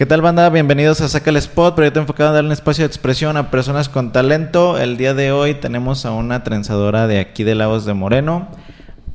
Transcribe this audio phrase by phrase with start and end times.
[0.00, 0.48] ¿Qué tal banda?
[0.48, 3.90] Bienvenidos a Saca el Spot, proyecto enfocado en darle un espacio de expresión a personas
[3.90, 4.78] con talento.
[4.78, 8.48] El día de hoy tenemos a una trenzadora de aquí de Lagos de Moreno,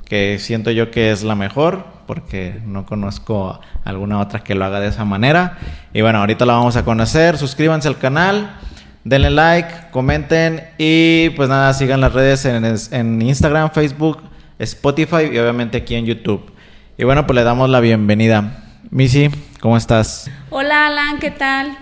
[0.06, 4.80] que siento yo que es la mejor, porque no conozco alguna otra que lo haga
[4.80, 5.58] de esa manera.
[5.92, 7.40] Y bueno, ahorita la vamos a conocer.
[7.40, 8.56] Suscríbanse al canal,
[9.04, 14.20] denle like, comenten y pues nada, sigan las redes en, en Instagram, Facebook,
[14.60, 16.52] Spotify y obviamente aquí en YouTube.
[16.96, 18.65] Y bueno, pues le damos la bienvenida.
[18.92, 20.30] Missy, ¿cómo estás?
[20.50, 21.78] Hola Alan, ¿qué tal?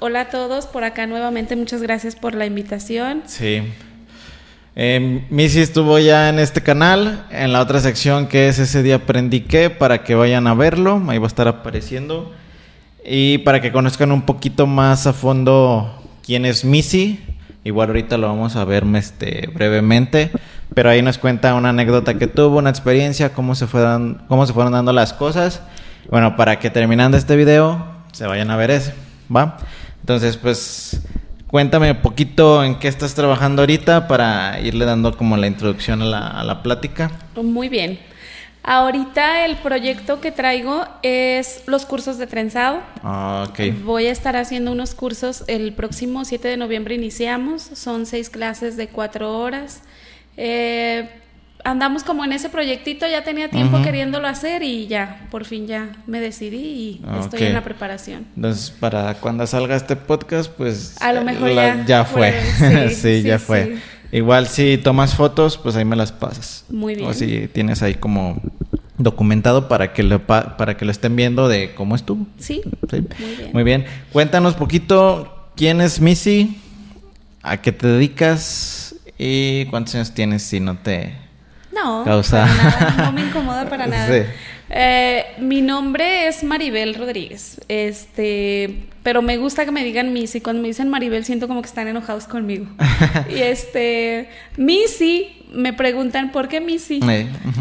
[0.00, 3.22] Hola a todos, por acá nuevamente muchas gracias por la invitación.
[3.26, 3.62] Sí.
[4.74, 8.96] Eh, Missy estuvo ya en este canal, en la otra sección que es ese día
[8.96, 12.32] aprendí qué, para que vayan a verlo, ahí va a estar apareciendo.
[13.04, 17.20] Y para que conozcan un poquito más a fondo quién es Missy,
[17.64, 20.30] igual ahorita lo vamos a ver este, brevemente.
[20.74, 24.52] Pero ahí nos cuenta una anécdota que tuvo, una experiencia, cómo se, fueron, cómo se
[24.52, 25.62] fueron dando las cosas.
[26.10, 28.94] Bueno, para que terminando este video se vayan a ver ese,
[29.34, 29.58] ¿va?
[30.00, 31.00] Entonces, pues
[31.48, 36.04] cuéntame un poquito en qué estás trabajando ahorita para irle dando como la introducción a
[36.04, 37.10] la, a la plática.
[37.34, 37.98] Muy bien.
[38.68, 42.80] Ahorita el proyecto que traigo es los cursos de trenzado.
[43.04, 43.84] Ah, ok.
[43.84, 47.62] Voy a estar haciendo unos cursos el próximo 7 de noviembre iniciamos.
[47.62, 49.82] Son seis clases de cuatro horas.
[50.36, 51.08] Eh,
[51.66, 55.96] andamos como en ese proyectito, ya tenía tiempo queriéndolo hacer y ya, por fin ya
[56.06, 58.26] me decidí y estoy en la preparación.
[58.36, 60.96] Entonces, para cuando salga este podcast, pues...
[61.00, 62.34] A lo mejor ya, ya fue.
[62.90, 63.78] sí, ya fue.
[64.12, 66.64] Igual si tomas fotos, pues ahí me las pasas.
[66.68, 67.08] Muy bien.
[67.08, 68.40] O si tienes ahí como
[68.96, 72.26] documentado para que lo para que lo estén viendo de cómo estuvo.
[72.38, 72.62] Sí.
[72.88, 73.04] sí.
[73.18, 73.50] Muy bien.
[73.52, 73.84] Muy bien.
[74.12, 76.56] Cuéntanos poquito quién es Missy,
[77.42, 81.25] a qué te dedicas y cuántos años tienes si no te
[81.76, 84.26] no, Para nada, no me incomoda para nada.
[84.68, 87.60] Eh, mi nombre es Maribel Rodríguez.
[87.68, 90.40] Este, pero me gusta que me digan Missy.
[90.40, 92.66] Cuando me dicen Maribel siento como que están enojados conmigo.
[93.30, 96.98] y este, Missy me preguntan por qué Missy.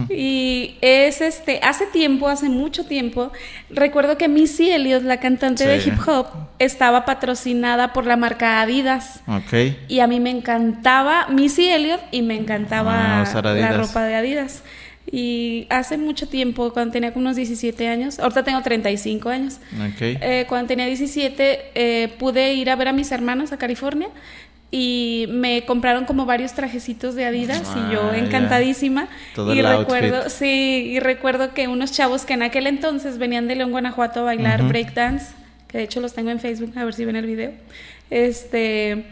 [0.09, 3.31] Y es este, hace tiempo, hace mucho tiempo,
[3.69, 6.25] recuerdo que Missy Elliott, la cantante de hip hop,
[6.57, 9.21] estaba patrocinada por la marca Adidas.
[9.27, 9.77] Okay.
[9.87, 14.63] Y a mí me encantaba Missy Elliott y me encantaba ah, la ropa de Adidas.
[15.11, 19.59] Y hace mucho tiempo, cuando tenía unos 17 años, ahorita tengo 35 años,
[19.93, 20.17] okay.
[20.19, 24.09] eh, cuando tenía 17 eh, pude ir a ver a mis hermanos a California
[24.71, 29.07] y me compraron como varios trajecitos de Adidas y yo ah, encantadísima.
[29.37, 33.71] Y recuerdo sí y recuerdo que unos chavos que en aquel entonces venían de León
[33.71, 35.33] Guanajuato a bailar breakdance
[35.67, 37.51] que de hecho los tengo en Facebook a ver si ven el video
[38.09, 39.05] este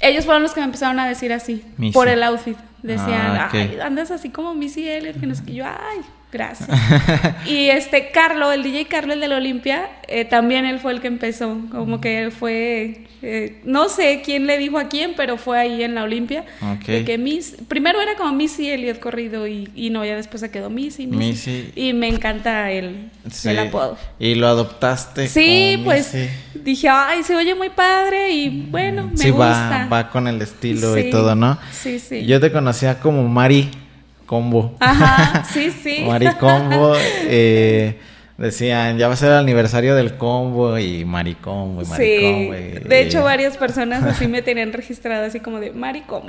[0.00, 2.56] ellos fueron los que me empezaron a decir así por el outfit.
[2.82, 6.00] Decían ah, ay, andas así como Missy Elliott que no sé qué yo ay
[6.32, 6.68] Gracias.
[7.46, 11.00] y este Carlo, el DJ Carlo, el de la Olimpia, eh, también él fue el
[11.00, 11.58] que empezó.
[11.72, 15.94] Como que fue, eh, no sé quién le dijo a quién, pero fue ahí en
[15.94, 16.44] la Olimpia.
[16.84, 20.70] que Miss, primero era como Missy Elliot corrido y, y, no, ya después se quedó
[20.70, 21.72] Missy, Missy.
[21.74, 23.10] Y me encanta el,
[23.44, 23.98] el apodo.
[24.20, 25.26] Y lo adoptaste.
[25.26, 26.14] Sí, pues
[26.54, 29.88] dije, ay, se oye muy padre y bueno, me sí, gusta.
[29.90, 31.58] Va, va con el estilo y todo, ¿no?
[31.72, 32.24] Sí, sí.
[32.24, 33.70] Yo te conocía como Mari.
[34.30, 34.76] Combo.
[34.78, 36.04] Ajá, sí, sí.
[36.06, 36.94] Maricombo.
[37.32, 37.98] Eh,
[38.38, 42.54] decían, ya va a ser el aniversario del combo y maricombo y maricombo.
[42.54, 42.88] Sí.
[42.88, 46.28] de hecho, varias personas así me tenían registrado así como de maricombo.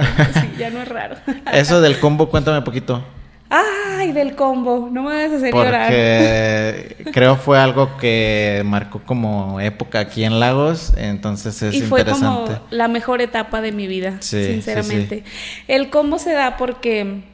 [0.57, 1.16] Ya no es raro.
[1.53, 3.03] Eso del combo, cuéntame un poquito.
[3.50, 9.59] Ay, del combo, no me vas a hacer Porque creo fue algo que marcó como
[9.59, 12.53] época aquí en Lagos, entonces es y fue interesante.
[12.53, 15.23] como la mejor etapa de mi vida, sinceramente.
[15.68, 17.29] El combo se da porque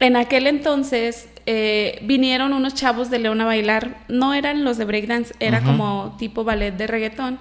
[0.00, 4.86] en aquel entonces eh, vinieron unos chavos de León a bailar, no eran los de
[4.86, 7.38] breakdance, era como tipo ballet de reggaetón.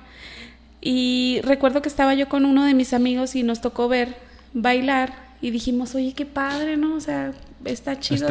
[0.81, 4.15] Y recuerdo que estaba yo con uno de mis amigos y nos tocó ver
[4.53, 6.95] bailar y dijimos, oye, qué padre, ¿no?
[6.95, 7.31] O sea,
[7.65, 8.27] está chido,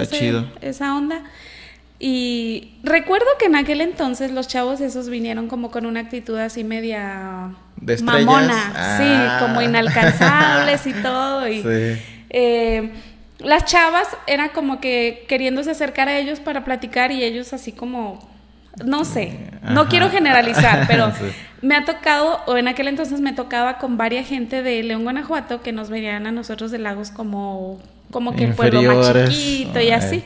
[0.61, 1.25] esa onda.
[1.99, 6.63] Y recuerdo que en aquel entonces los chavos esos vinieron como con una actitud así
[6.63, 7.55] media
[8.03, 9.39] mamona, sí, ah.
[9.41, 11.49] como inalcanzables y todo.
[11.49, 12.03] Y, sí.
[12.31, 12.93] eh,
[13.39, 18.29] las chavas era como que queriéndose acercar a ellos para platicar y ellos así como,
[18.85, 21.13] no sé, no quiero generalizar, pero
[21.63, 25.63] me ha tocado, o en aquel entonces me tocaba con varias gente de León, Guanajuato,
[25.63, 27.81] que nos venían a nosotros de Lagos como,
[28.11, 30.25] como que el pueblo más chiquito y así.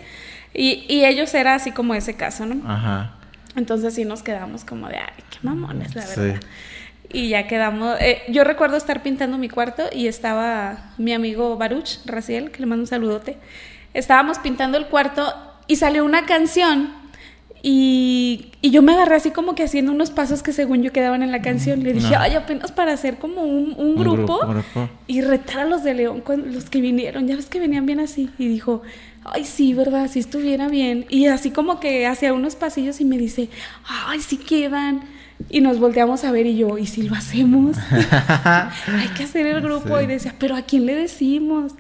[0.54, 2.68] Y, y ellos era así como ese caso, ¿no?
[2.70, 3.12] Ajá.
[3.56, 6.40] Entonces sí nos quedamos como de, ay, qué mamones, la verdad.
[7.12, 7.96] Y ya quedamos.
[8.00, 12.66] Eh, yo recuerdo estar pintando mi cuarto y estaba mi amigo Baruch Raciel, que le
[12.66, 13.36] mando un saludote.
[13.94, 15.34] Estábamos pintando el cuarto
[15.66, 16.94] y salió una canción
[17.62, 21.30] Y, yo me agarré así como que haciendo unos pasos que según yo quedaban en
[21.30, 21.82] la canción.
[21.82, 24.40] Le dije, ay, apenas para hacer como un, grupo,
[25.06, 27.28] y retar a los de León, los que vinieron.
[27.28, 28.30] Ya ves que venían bien así.
[28.38, 28.82] Y dijo,
[29.24, 30.08] ay, sí, ¿verdad?
[30.08, 31.06] Si estuviera bien.
[31.08, 33.48] Y así como que hacía unos pasillos y me dice,
[33.84, 35.02] ay, sí quedan.
[35.50, 37.76] Y nos volteamos a ver y yo, ¿y si lo hacemos?
[37.90, 40.00] Hay que hacer el grupo.
[40.00, 41.72] Y decía, ¿pero a quién le decimos?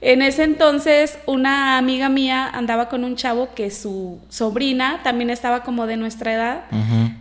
[0.00, 5.64] En ese entonces, una amiga mía andaba con un chavo que su sobrina también estaba
[5.64, 6.60] como de nuestra edad.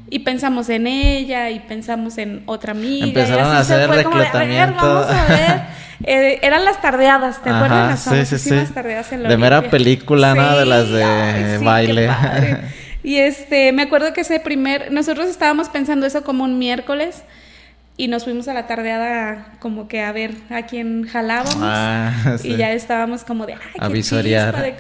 [0.09, 3.07] Y pensamos en ella y pensamos en otra amiga.
[3.07, 4.75] Empezaron a hacer reclutamiento.
[4.81, 5.61] vamos a ver.
[6.03, 7.89] Eh, eran las tardeadas, ¿te acuerdas?
[7.89, 10.55] Las famosísimas tardeadas en la De mera película, ¿no?
[10.55, 12.11] De las de baile.
[13.03, 17.23] Y este, me acuerdo que ese primer, nosotros estábamos pensando eso como un miércoles
[17.97, 21.57] y nos fuimos a la tardeada como que a ver a quién jalábamos.
[21.59, 24.75] Ah, y ya estábamos como de ay, a visorear de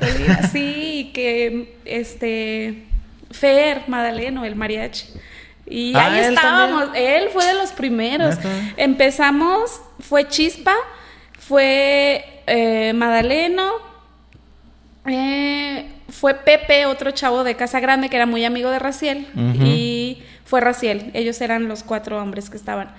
[0.51, 2.83] sí que este
[3.31, 5.07] Fer Madaleno el mariachi.
[5.65, 8.35] Y ah, ahí estábamos él fue de los primeros.
[8.77, 10.75] Empezamos fue Chispa
[11.39, 13.71] fue eh, Madaleno
[15.05, 19.27] eh, fue Pepe otro chavo de Casa Grande que era muy amigo de Raciel
[19.63, 21.11] y fue Raciel.
[21.13, 22.93] Ellos eran los cuatro hombres que estaban.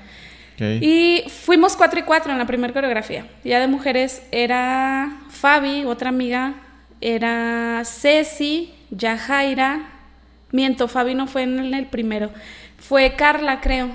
[0.61, 3.27] Y fuimos cuatro y cuatro en la primera coreografía.
[3.45, 6.55] Ya de mujeres era Fabi, otra amiga,
[7.01, 9.83] era Ceci, Yajaira.
[10.51, 12.31] Miento, Fabi no fue en el primero.
[12.79, 13.91] Fue Carla, creo.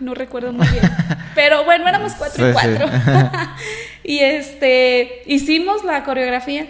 [0.00, 0.82] no recuerdo muy bien.
[1.34, 2.88] Pero bueno, éramos cuatro y cuatro.
[4.02, 6.66] y este, hicimos la coreografía.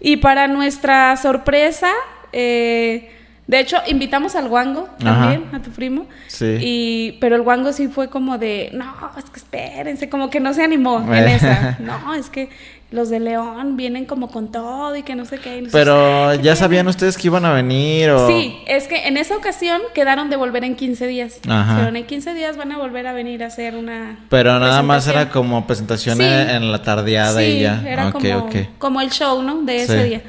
[0.00, 1.90] Y para nuestra sorpresa,
[2.32, 3.10] eh,
[3.46, 6.06] de hecho, invitamos al guango también, a tu primo.
[6.28, 6.56] Sí.
[6.60, 10.54] Y, pero el guango sí fue como de, no, es que espérense, como que no
[10.54, 11.76] se animó en esa.
[11.80, 12.48] No, es que
[12.90, 15.68] los de León vienen como con todo y que no sé qué.
[15.70, 18.26] pero ya sabían ustedes que iban a venir o...
[18.26, 21.40] Sí, es que en esa ocasión quedaron de volver en 15 días.
[21.48, 21.76] Ajá.
[21.78, 24.18] Pero en 15 días van a volver a venir a hacer una...
[24.28, 27.82] Pero nada más era como presentación en la tardeada y ya.
[27.86, 28.48] era como,
[28.78, 29.62] como el show, ¿no?
[29.62, 30.22] De ese día.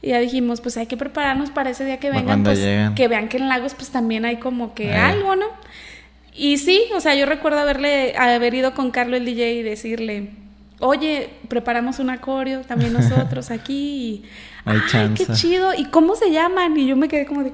[0.00, 2.60] Y ya dijimos, pues hay que prepararnos para ese día que vengan, pues
[2.94, 5.46] que vean que en Lagos pues también hay como que algo, ¿no?
[6.34, 10.30] Y sí, o sea, yo recuerdo haberle haber ido con Carlos el DJ y decirle,
[10.80, 14.24] "Oye, preparamos un acorio también nosotros aquí." Y,
[14.64, 14.80] Ay,
[15.14, 15.74] qué chido.
[15.74, 16.76] ¿Y cómo se llaman?
[16.76, 17.52] Y yo me quedé como de,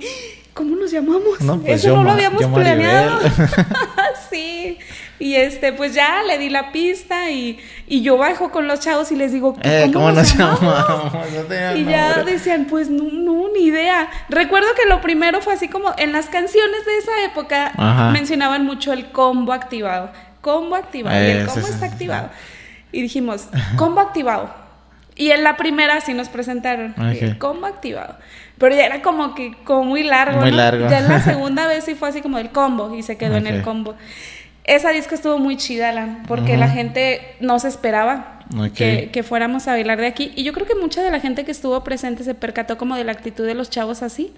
[0.54, 1.40] ¿cómo nos llamamos?
[1.40, 3.20] No, pues Eso no lo habíamos planeado.
[4.30, 4.78] sí.
[5.18, 9.12] Y este, pues ya le di la pista y, y yo bajo con los chavos
[9.12, 11.14] y les digo, eh, ¿cómo, nos llamamos?
[11.76, 14.08] y ya decían, pues no, no, ni idea.
[14.28, 18.92] Recuerdo que lo primero fue así como en las canciones de esa época mencionaban mucho
[18.92, 20.10] el combo activado.
[20.40, 21.16] Combo activado.
[21.16, 22.30] y el combo está activado.
[22.94, 24.50] Y dijimos, combo activado.
[25.16, 28.16] Y en la primera sí nos presentaron el combo activado.
[28.58, 30.40] Pero ya era como que como muy largo.
[30.40, 30.88] Muy largo.
[30.88, 33.46] Ya en la segunda vez sí fue así como el combo y se quedó en
[33.46, 33.94] el combo.
[34.64, 38.40] Esa disco estuvo muy chida, Alan, porque la gente no se esperaba
[38.74, 40.32] que, fuéramos a bailar de aquí.
[40.36, 43.04] Y yo creo que mucha de la gente que estuvo presente se percató como de
[43.04, 44.32] la actitud de los chavos así.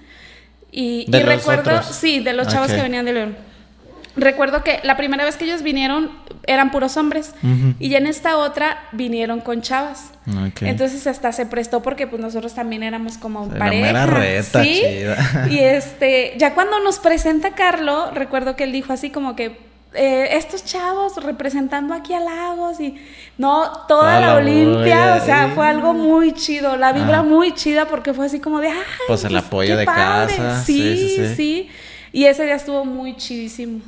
[0.73, 3.37] Y, recuerdo, sí, de los chavos que venían de León.
[4.17, 6.11] Recuerdo que la primera vez que ellos vinieron
[6.47, 7.35] eran puros hombres
[7.79, 10.13] y ya en esta otra vinieron con chavas.
[10.61, 14.07] Entonces hasta se prestó porque pues nosotros también éramos como pareja.
[14.07, 14.83] Reta, ¿sí?
[15.51, 19.59] Y este, ya cuando nos presenta Carlo, recuerdo que él dijo así como que
[19.95, 22.95] eh, estos chavos representando aquí a Lagos y
[23.39, 28.13] no, toda, la, Olimpia, o sea, fue algo muy chido, la vibra muy chida porque
[28.13, 28.77] fue así como de, ay,
[29.07, 30.63] pues el pues, apoyo de casa.
[30.63, 31.71] sí, sí,
[32.13, 33.81] y ese día estuvo muy chidísimo.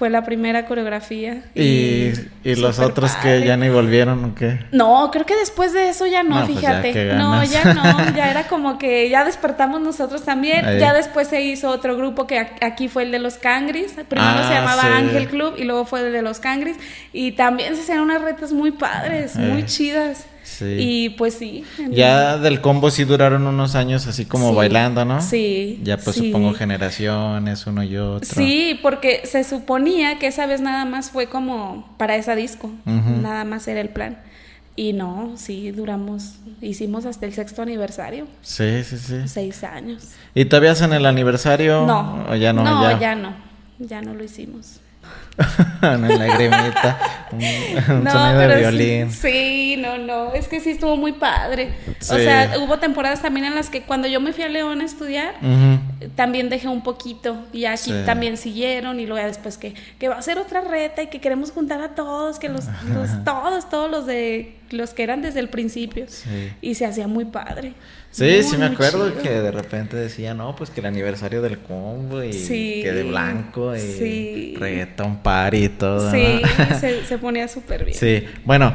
[0.00, 1.42] Fue la primera coreografía.
[1.54, 4.60] ¿Y, y, los otros que ya ni volvieron o qué?
[4.72, 7.12] No, creo que después de eso ya no, pues fíjate.
[7.16, 10.78] no, ya no, ya era como que ya despertamos nosotros también.
[10.78, 13.92] Ya después se hizo otro grupo que aquí fue el de los Cangris.
[14.08, 16.78] Primero se ah, llamaba Ángel Club y luego fue el de los Cangris.
[17.12, 20.24] Y también se hacían unas retas muy padres, muy chidas.
[20.62, 21.64] Y pues sí.
[21.90, 25.20] Ya del combo sí duraron unos años así como bailando, ¿no?
[25.20, 25.80] Sí.
[25.82, 28.28] Ya pues supongo generaciones, uno y otro.
[28.28, 32.70] Sí, porque se suponía que esa vez nada más fue como para esa disco.
[32.84, 34.18] Nada más era el plan.
[34.76, 38.26] Y no, sí, duramos, hicimos hasta el sexto aniversario.
[38.40, 39.16] Sí, sí, sí.
[39.26, 40.12] Seis años.
[40.34, 41.84] ¿Y todavía hacen el aniversario?
[41.86, 42.26] No.
[42.30, 42.62] ¿O ya no?
[42.62, 43.34] No, ya no.
[43.78, 44.80] Ya no lo hicimos.
[45.82, 46.98] una lagrimita,
[47.32, 49.12] un, sonido de violín.
[49.12, 51.72] Sí, no, no, es que sí estuvo muy padre.
[52.00, 54.84] O sea, hubo temporadas también en las que cuando yo me fui a León a
[54.84, 55.34] estudiar,
[56.16, 60.22] también dejé un poquito y aquí también siguieron y luego después que, que va a
[60.22, 62.64] ser otra reta y que queremos juntar a todos, que los,
[63.24, 66.06] todos, todos los de los que eran desde el principio
[66.60, 67.74] y se hacía muy padre.
[68.12, 72.22] Sí, sí me acuerdo que de repente decía, no, pues que el aniversario del combo
[72.22, 76.10] y que de blanco y reggaeton party y todo.
[76.10, 76.40] Sí,
[77.06, 77.96] se, ponía súper bien.
[77.96, 78.74] Sí, bueno,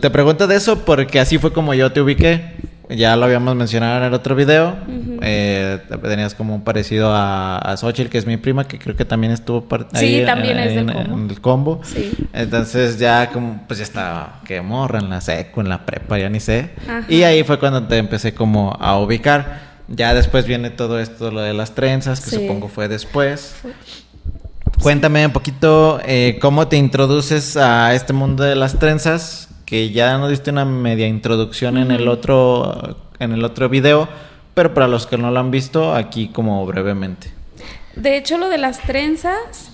[0.00, 2.56] te pregunto de eso porque así fue como yo te ubiqué.
[2.90, 4.76] Ya lo habíamos mencionado en el otro video.
[5.20, 9.04] Eh, tenías como un parecido a, a Xochitl, que es mi prima, que creo que
[9.04, 11.14] también estuvo ahí sí, también es del combo.
[11.18, 11.80] en, el combo.
[11.84, 12.12] Sí.
[12.32, 16.30] Entonces ya como, pues ya estaba, que morra en la seco, en la prepa, ya
[16.30, 16.70] ni sé.
[17.08, 19.68] Y ahí fue cuando te empecé como a ubicar.
[19.88, 23.54] Ya después viene todo esto, lo de las trenzas, que supongo fue después.
[24.82, 30.16] Cuéntame un poquito eh, cómo te introduces a este mundo de las trenzas que ya
[30.16, 34.08] nos diste una media introducción en el otro en el otro video,
[34.54, 37.30] pero para los que no lo han visto, aquí como brevemente.
[37.94, 39.72] De hecho, lo de las trenzas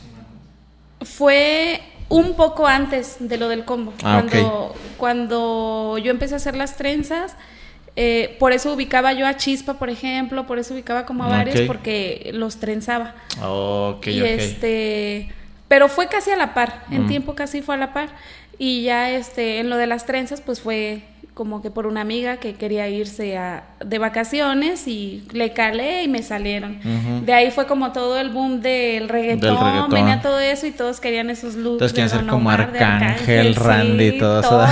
[1.00, 3.92] fue un poco antes de lo del combo.
[4.02, 7.36] Ah, cuando, cuando yo empecé a hacer las trenzas,
[7.94, 11.60] eh, por eso ubicaba yo a Chispa, por ejemplo, por eso ubicaba como a varios,
[11.68, 13.14] porque los trenzaba.
[14.06, 15.32] y este,
[15.68, 18.08] pero fue casi a la par, en tiempo casi fue a la par.
[18.58, 21.02] Y ya este, en lo de las trenzas, pues fue
[21.34, 26.08] como que por una amiga que quería irse a, de vacaciones y le calé y
[26.08, 26.78] me salieron.
[27.26, 31.30] De ahí fue como todo el boom del reggaetón, venía todo eso y todos querían
[31.30, 31.78] esos looks.
[31.78, 34.64] Todos querían ser como Arcángel, Randy, y todo eso.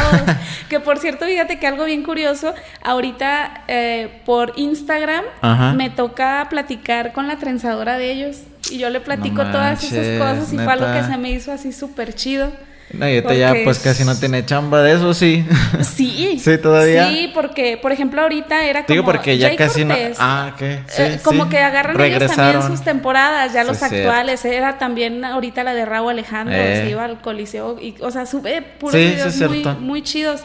[0.69, 5.25] que por cierto, fíjate que algo bien curioso, ahorita eh, por Instagram
[5.75, 10.53] me toca platicar con la trenzadora de ellos y yo le platico todas esas cosas
[10.53, 12.53] y fue algo que se me hizo así súper chido.
[12.93, 15.45] No, y ahorita ya pues casi no tiene chamba de eso, sí.
[15.83, 16.39] Sí.
[16.43, 17.09] sí, todavía.
[17.09, 18.95] Sí, porque, por ejemplo, ahorita era como...
[18.95, 19.95] Digo, porque ya casi no...
[20.19, 20.81] Ah, ¿qué?
[20.89, 24.45] Sí, eh, como que agarran ellos también sus temporadas, ya los actuales.
[24.45, 26.83] Era también ahorita la de Raúl Alejandro, eh.
[26.85, 30.43] se iba al coliseo y, o sea, sube puros videos muy, muy chidos.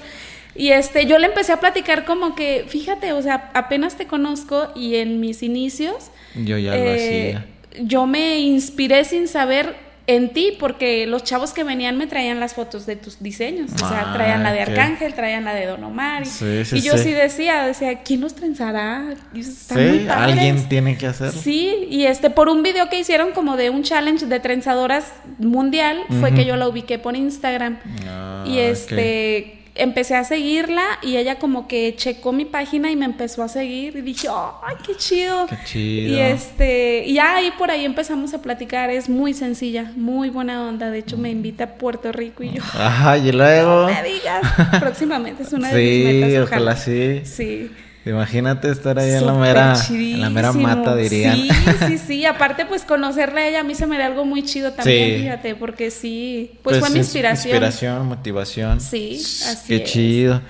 [0.56, 4.72] Y este, yo le empecé a platicar como que, fíjate, o sea, apenas te conozco
[4.76, 6.12] y en mis inicios...
[6.34, 7.46] Yo ya lo eh, hacía.
[7.80, 12.54] Yo me inspiré sin saber en ti, porque los chavos que venían me traían las
[12.54, 13.72] fotos de tus diseños.
[13.74, 16.24] o sea, traían la de Arcángel, traían la de Don Omar.
[16.24, 17.12] Y, yo sí.
[17.12, 19.16] decía, decía, ¿quién los trenzará?
[19.34, 21.40] sí, alguien tiene que hacerlo.
[21.40, 26.00] Sí, y este, por un video que hicieron como de un challenge de trenzadoras mundial,
[26.22, 27.78] fue que yo la ubiqué por Instagram.
[28.08, 33.06] Ah, y este, empecé a seguirla y ella como que checó mi página y me
[33.06, 35.48] empezó a seguir y dije, ¡ay, qué chido!
[35.48, 36.16] ¡Qué chido!
[36.16, 40.68] Y este, y ya ahí por ahí empezamos a platicar, es muy sencilla, muy buena
[40.68, 42.64] onda, de hecho me invita a Puerto Rico y yo...
[42.74, 43.88] Ajá, y luego...
[43.88, 44.42] No me digas,
[44.80, 47.22] próximamente es una de mis metas, ojalá sí.
[47.24, 47.72] Sí.
[48.10, 51.36] Imagínate estar ahí en la mera, en la mera mata, dirían.
[51.36, 51.50] Sí,
[51.88, 52.26] sí, sí.
[52.26, 55.56] Aparte, pues conocerla a ella a mí se me da algo muy chido también, fíjate,
[55.56, 57.54] porque sí, pues, fue mi inspiración.
[57.54, 58.82] Inspiración, motivación.
[58.82, 60.42] Sí, así Qué chido.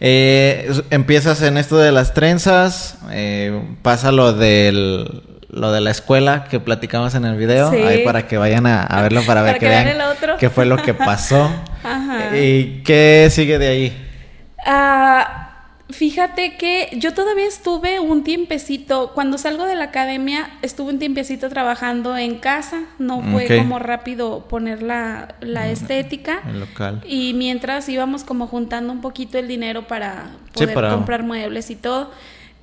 [0.00, 6.48] Eh, empiezas en esto de las trenzas, eh, pasa lo del lo de la escuela
[6.50, 9.86] que platicamos en el video, ahí para que vayan a, verlo para, ver que, vean
[10.38, 11.48] qué fue lo que pasó.
[11.84, 12.36] Ajá.
[12.36, 14.08] ¿Y qué sigue de ahí?
[14.66, 15.43] Ah
[15.94, 21.48] Fíjate que yo todavía estuve un tiempecito, cuando salgo de la academia, estuve un tiempecito
[21.48, 26.42] trabajando en casa, no fue como rápido poner la, la estética.
[26.48, 27.00] El local.
[27.06, 32.10] Y mientras íbamos como juntando un poquito el dinero para poder comprar muebles y todo.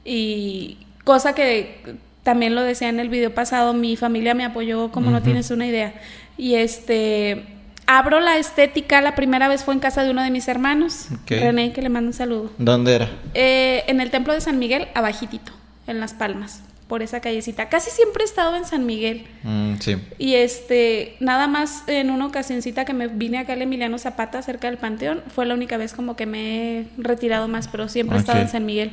[0.04, 5.10] Y cosa que también lo decía en el video pasado, mi familia me apoyó como
[5.10, 5.94] no tienes una idea.
[6.38, 7.61] Y este
[7.98, 11.74] abro la estética, la primera vez fue en casa de uno de mis hermanos, René,
[11.74, 12.52] que le mando un saludo.
[12.58, 13.10] ¿Dónde era?
[13.34, 15.52] Eh, en el templo de San Miguel, abajitito,
[15.88, 17.70] en Las Palmas, por esa callecita.
[17.70, 19.28] Casi siempre he estado en San Miguel.
[19.44, 19.98] Mm, sí.
[20.18, 24.70] Y este, nada más en una ocasioncita que me vine acá al Emiliano Zapata, cerca
[24.70, 28.20] del Panteón, fue la única vez como que me he retirado más, pero siempre he
[28.20, 28.92] estado en San Miguel.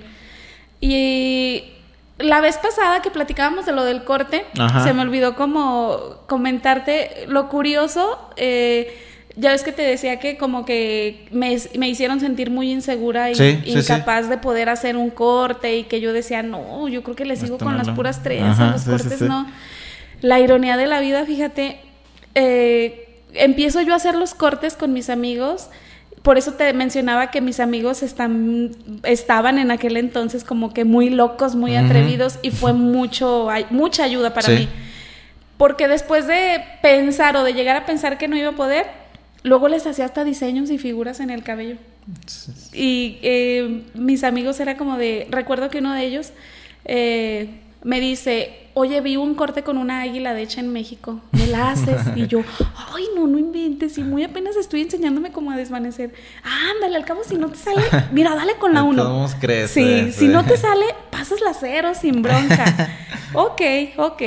[0.80, 1.64] Y
[2.18, 4.44] la vez pasada que platicábamos de lo del corte,
[4.82, 8.18] se me olvidó como comentarte lo curioso.
[8.36, 8.96] Eh,
[9.36, 11.52] ya ves que te decía que como que me,
[11.88, 16.42] hicieron sentir muy insegura y incapaz de poder hacer un corte y que yo decía,
[16.42, 19.46] no, yo creo que le sigo con las puras trenzas, los cortes no.
[20.20, 21.80] La ironía de la vida, fíjate,
[22.34, 25.68] eh, empiezo yo a hacer los cortes con mis amigos
[26.28, 31.08] por eso te mencionaba que mis amigos están, estaban en aquel entonces como que muy
[31.08, 34.68] locos, muy atrevidos y fue mucho, mucha ayuda para mí.
[35.56, 38.84] Porque después de pensar o de llegar a pensar que no iba a poder,
[39.42, 41.78] luego les hacía hasta diseños y figuras en el cabello.
[42.74, 46.32] Y eh, mis amigos era como de, recuerdo que uno de ellos,
[46.84, 47.48] eh,
[47.84, 51.70] me dice, oye, vi un corte con una águila de hecha en México, ¿me la
[51.70, 52.00] haces?
[52.16, 52.42] Y yo,
[52.94, 56.12] ay, no, no inventes, y muy apenas estoy enseñándome cómo a desvanecer.
[56.74, 57.82] Ándale, al cabo, si no te sale,
[58.12, 59.04] mira, dale con la uno.
[59.04, 59.70] ¿Cómo crees?
[59.70, 62.90] Sí, si no te sale, pasas la cero sin bronca.
[63.34, 63.62] ok,
[63.96, 64.22] ok.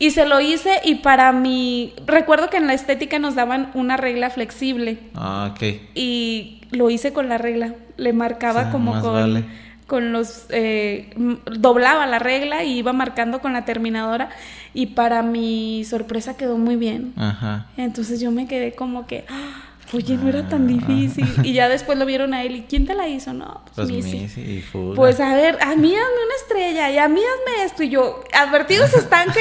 [0.00, 3.96] Y se lo hice y para mí, recuerdo que en la estética nos daban una
[3.96, 4.98] regla flexible.
[5.14, 5.80] Ah, ok.
[5.94, 9.44] Y lo hice con la regla, le marcaba como con
[9.88, 11.10] con los eh,
[11.50, 14.28] doblaba la regla y iba marcando con la terminadora
[14.74, 17.14] y para mi sorpresa quedó muy bien.
[17.16, 17.66] Ajá.
[17.78, 19.62] Entonces yo me quedé como que, ¡ah!
[19.94, 20.66] oye, no era tan ah.
[20.66, 21.26] difícil.
[21.42, 23.32] Y ya después lo vieron a él y ¿quién te la hizo?
[23.32, 24.62] No, pues, pues Missy.
[24.94, 28.22] Pues a ver, a mí hazme una estrella y a mí hazme esto y yo,
[28.34, 29.40] advertidos están que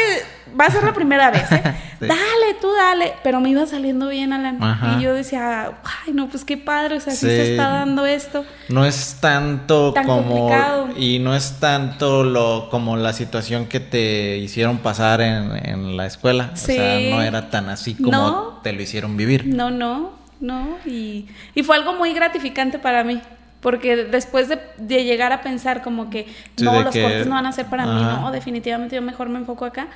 [0.59, 1.61] va a ser la primera vez, ¿eh?
[1.99, 3.13] Dale, tú dale.
[3.23, 4.59] Pero me iba saliendo bien, Alan.
[4.97, 7.25] Y yo decía, ay, no, pues qué padre, o sea, sí.
[7.25, 8.45] se está dando esto.
[8.69, 10.49] No es tanto como.
[10.95, 16.51] Y no es tanto lo como la situación que te hicieron pasar en, la escuela.
[16.53, 19.47] O sea, no era tan así como te lo hicieron vivir.
[19.47, 20.77] No, no, no.
[20.85, 21.25] Y,
[21.55, 23.21] y fue algo muy gratificante para mí.
[23.59, 26.27] Porque después de, llegar a pensar como que
[26.61, 29.65] no, los cortes no van a ser para mí, no, definitivamente yo mejor me enfoco
[29.65, 29.87] acá.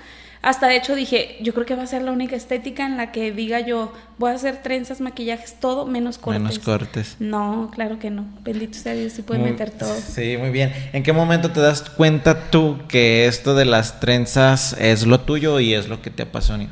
[0.41, 3.11] Hasta de hecho dije, yo creo que va a ser la única estética en la
[3.11, 6.41] que diga yo, voy a hacer trenzas, maquillajes, todo menos cortes.
[6.41, 7.15] Menos cortes.
[7.19, 8.25] No, claro que no.
[8.41, 9.93] Bendito sea Dios, sí puede meter todo.
[9.95, 10.73] Sí, muy bien.
[10.93, 15.59] ¿En qué momento te das cuenta tú que esto de las trenzas es lo tuyo
[15.59, 16.69] y es lo que te apasiona?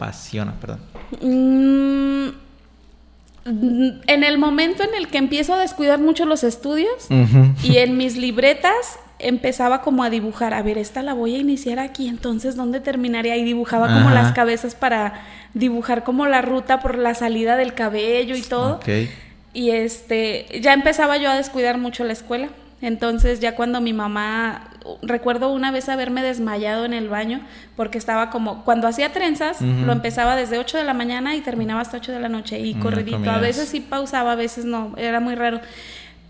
[0.00, 0.80] apasiona perdón?
[1.20, 2.28] Mm,
[3.44, 7.08] en el momento en el que empiezo a descuidar mucho los estudios
[7.62, 11.78] y en mis libretas empezaba como a dibujar, a ver, esta la voy a iniciar
[11.78, 13.36] aquí, entonces ¿dónde terminaría?
[13.36, 15.22] Y dibujaba como las cabezas para
[15.54, 18.80] dibujar como la ruta por la salida del cabello y todo.
[19.52, 22.48] Y este, ya empezaba yo a descuidar mucho la escuela.
[22.82, 24.70] Entonces ya cuando mi mamá,
[25.02, 27.40] recuerdo una vez haberme desmayado en el baño
[27.76, 31.80] porque estaba como, cuando hacía trenzas, lo empezaba desde 8 de la mañana y terminaba
[31.82, 33.30] hasta 8 de la noche y corridito.
[33.30, 35.60] A veces sí pausaba, a veces no, era muy raro.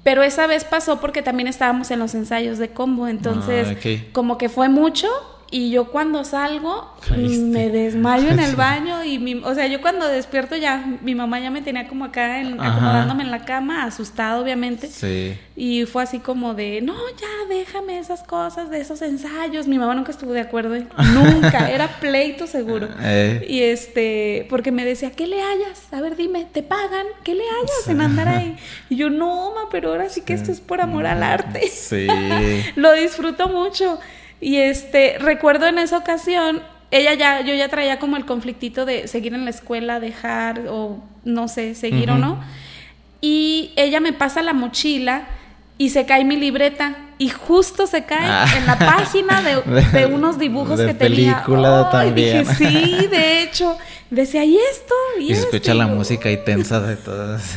[0.03, 4.39] Pero esa vez pasó porque también estábamos en los ensayos de combo, entonces ah, como
[4.39, 5.09] que fue mucho
[5.53, 10.07] y yo cuando salgo me desmayo en el baño y mi, o sea, yo cuando
[10.07, 14.87] despierto ya mi mamá ya me tenía como acá acomodándome en la cama, asustado obviamente.
[14.87, 15.37] Sí.
[15.57, 19.95] Y fue así como de, "No, ya déjame esas cosas de esos ensayos." Mi mamá
[19.95, 20.87] nunca estuvo de acuerdo, ¿eh?
[21.15, 22.89] nunca, era pleito seguro.
[23.01, 23.45] Eh.
[23.49, 25.93] Y este, porque me decía, "¿Qué le hayas?
[25.93, 27.07] A ver, dime, ¿te pagan?
[27.25, 28.57] ¿Qué le hayas en andar ahí?"
[28.89, 32.07] Y yo, "No, ma, pero ahora sí que esto es por amor al arte." Sí.
[32.77, 33.99] Lo disfruto mucho.
[34.41, 39.07] Y este, recuerdo en esa ocasión, ella ya, yo ya traía como el conflictito de
[39.07, 42.43] seguir en la escuela, dejar o no sé, seguir o no.
[43.21, 45.25] Y ella me pasa la mochila
[45.77, 48.47] y se cae mi libreta y justo se cae ah.
[48.57, 51.43] en la página de, unos dibujos que tenía.
[51.43, 52.47] película también.
[52.47, 53.77] sí, de hecho.
[54.11, 54.95] Decía, ¿y esto?
[55.21, 57.55] Y, se escucha la música y tensa de todas.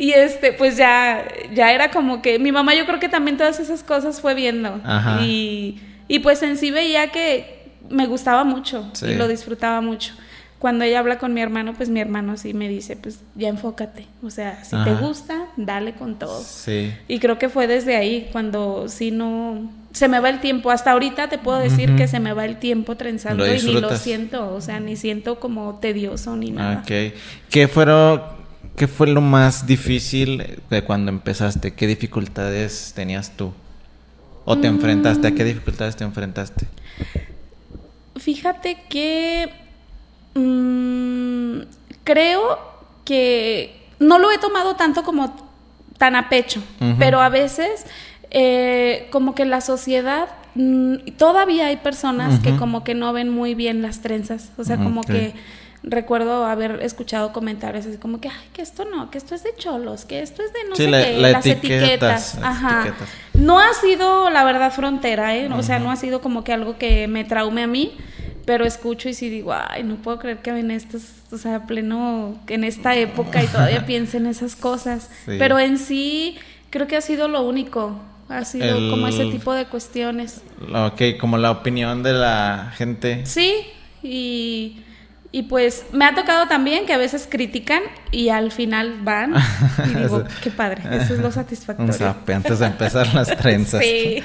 [0.00, 3.60] Y este, pues ya, ya era como que mi mamá yo creo que también todas
[3.60, 4.80] esas cosas fue viendo.
[5.22, 10.14] Y, y pues en sí veía que me gustaba mucho y lo disfrutaba mucho.
[10.58, 14.06] Cuando ella habla con mi hermano, pues mi hermano sí me dice, pues ya enfócate.
[14.22, 16.42] O sea, si te gusta, dale con todo.
[16.42, 16.94] Sí.
[17.06, 20.70] Y creo que fue desde ahí cuando si no se me va el tiempo.
[20.70, 23.94] Hasta ahorita te puedo decir que se me va el tiempo trenzando y ni lo
[23.98, 26.78] siento, o sea, ni siento como tedioso ni nada.
[26.80, 27.14] Ok.
[27.50, 28.39] ¿Qué fueron
[28.80, 31.74] ¿Qué fue lo más difícil de cuando empezaste?
[31.74, 33.52] ¿Qué dificultades tenías tú?
[34.46, 35.26] ¿O te enfrentaste?
[35.26, 35.48] ¿A qué mm.
[35.48, 36.66] dificultades te enfrentaste?
[38.16, 39.52] Fíjate que
[40.32, 41.58] mm,
[42.04, 42.58] creo
[43.04, 45.36] que no lo he tomado tanto como
[45.98, 46.62] tan a pecho,
[46.98, 47.84] pero a veces
[48.30, 53.54] eh, como que la sociedad mm, todavía hay personas que como que no ven muy
[53.54, 55.34] bien las trenzas, o sea, como que
[55.82, 59.54] recuerdo haber escuchado comentarios así como que, ay, que esto no, que esto es de
[59.56, 62.38] cholos, que esto es de no sé qué, las etiquetas.
[62.42, 62.94] Ajá.
[63.34, 65.48] No ha sido, la verdad, frontera, ¿eh?
[65.52, 67.96] O sea, no ha sido como que algo que me traume a mí,
[68.44, 72.38] pero escucho y sí digo, ay, no puedo creer que en estos, o sea, pleno,
[72.48, 75.10] en esta época y todavía piensen esas cosas.
[75.24, 76.36] Pero en sí,
[76.68, 77.98] creo que ha sido lo único.
[78.28, 80.42] Ha sido como ese tipo de cuestiones.
[80.72, 83.26] Ok, como la opinión de la gente.
[83.26, 83.66] Sí,
[84.04, 84.84] y
[85.32, 89.34] y pues me ha tocado también que a veces critican y al final van
[89.86, 92.16] y digo, qué padre, eso es lo satisfactorio.
[92.34, 93.82] antes de empezar las trenzas.
[93.82, 94.22] sí.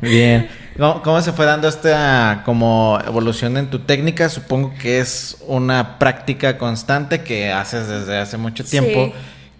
[0.00, 0.48] Bien.
[0.76, 4.28] ¿Cómo, se fue dando esta como evolución en tu técnica?
[4.28, 9.12] Supongo que es una práctica constante que haces desde hace mucho tiempo.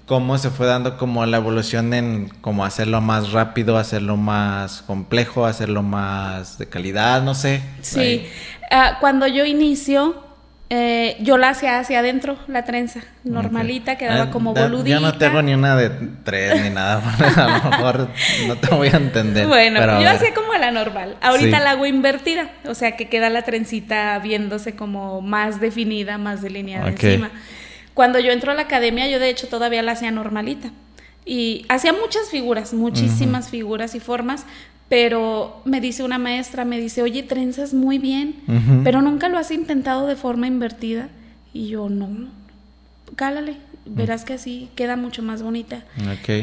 [0.06, 5.46] cómo se fue dando como la evolución en como hacerlo más rápido, hacerlo más complejo,
[5.46, 7.62] hacerlo más de calidad, no sé.
[7.82, 8.26] Sí,
[8.70, 10.31] ah, cuando yo inicio,
[10.74, 14.88] eh, yo la hacía hacia adentro, la trenza, normalita, quedaba ah, como boludita.
[14.88, 15.90] Yo no tengo ni una de
[16.24, 17.02] tres ni nada,
[17.36, 18.08] a lo mejor
[18.46, 19.46] no te voy a entender.
[19.46, 21.18] Bueno, yo hacía como la normal.
[21.20, 26.40] Ahorita la hago invertida, o sea que queda la trencita viéndose como más definida, más
[26.40, 27.30] delineada encima.
[27.92, 30.70] Cuando yo entro a la academia, yo de hecho todavía la hacía normalita.
[31.26, 34.46] Y hacía muchas figuras, muchísimas figuras y formas,
[34.88, 38.36] pero me dice una maestra, me dice, oye, trenzas muy bien,
[38.84, 41.08] pero nunca lo has intentado de forma invertida.
[41.54, 42.28] Y yo, no,
[43.16, 45.84] cálale, verás que así queda mucho más bonita.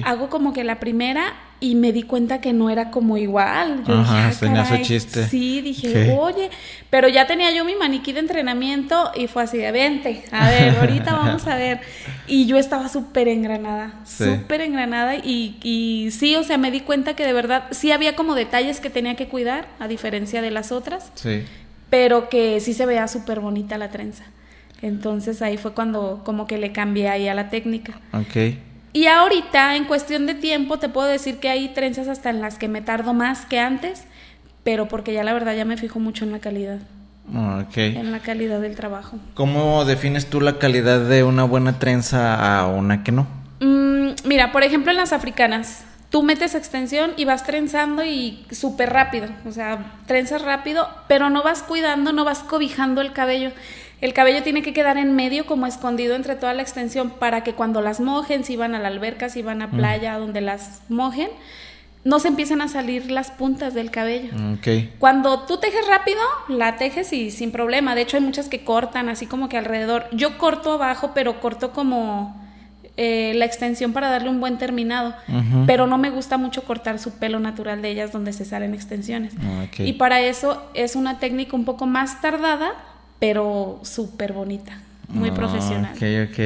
[0.04, 3.84] Hago como que la primera y me di cuenta que no era como igual.
[3.86, 5.28] Yo Ajá, dije, tenía su chiste.
[5.28, 6.50] Sí, dije, oye,
[6.90, 10.78] pero ya tenía yo mi maniquí de entrenamiento y fue así de vente, a ver,
[10.78, 11.82] ahorita vamos a ver.
[12.28, 17.16] Y yo estaba súper engranada, súper engranada y, y sí, o sea, me di cuenta
[17.16, 20.72] que de verdad sí había como detalles que tenía que cuidar, a diferencia de las
[20.72, 21.12] otras.
[21.16, 21.44] Sí.
[21.90, 24.26] Pero que sí se veía súper bonita la trenza.
[24.82, 28.00] Entonces ahí fue cuando como que le cambié ahí a la técnica.
[28.14, 28.56] Ok.
[28.94, 32.58] Y ahorita, en cuestión de tiempo, te puedo decir que hay trenzas hasta en las
[32.58, 34.06] que me tardo más que antes,
[34.64, 36.80] pero porque ya la verdad ya me fijo mucho en la calidad.
[37.30, 37.78] Ok.
[37.78, 39.18] En la calidad del trabajo.
[39.36, 43.28] ¿Cómo defines tú la calidad de una buena trenza a una que no?
[43.60, 48.92] Mm, mira, por ejemplo, en las africanas, tú metes extensión y vas trenzando y súper
[48.92, 53.52] rápido, o sea, trenzas rápido, pero no vas cuidando, no vas cobijando el cabello.
[54.02, 57.54] El cabello tiene que quedar en medio como escondido entre toda la extensión para que
[57.54, 59.72] cuando las mojen, si van a la alberca, si van a mm.
[59.72, 61.30] playa, donde las mojen,
[62.06, 64.30] no se empiecen a salir las puntas del cabello.
[64.60, 64.94] Okay.
[65.00, 67.94] Cuando tú tejes rápido, la tejes y sin problema.
[67.94, 70.06] De hecho, hay muchas que cortan así como que alrededor.
[70.12, 72.40] Yo corto abajo, pero corto como
[73.02, 75.14] eh, la extensión para darle un buen terminado.
[75.66, 79.34] Pero no me gusta mucho cortar su pelo natural de ellas donde se salen extensiones.
[79.78, 82.74] Y para eso es una técnica un poco más tardada,
[83.20, 85.92] pero súper bonita, muy ah, profesional.
[85.94, 86.40] Ok, ok.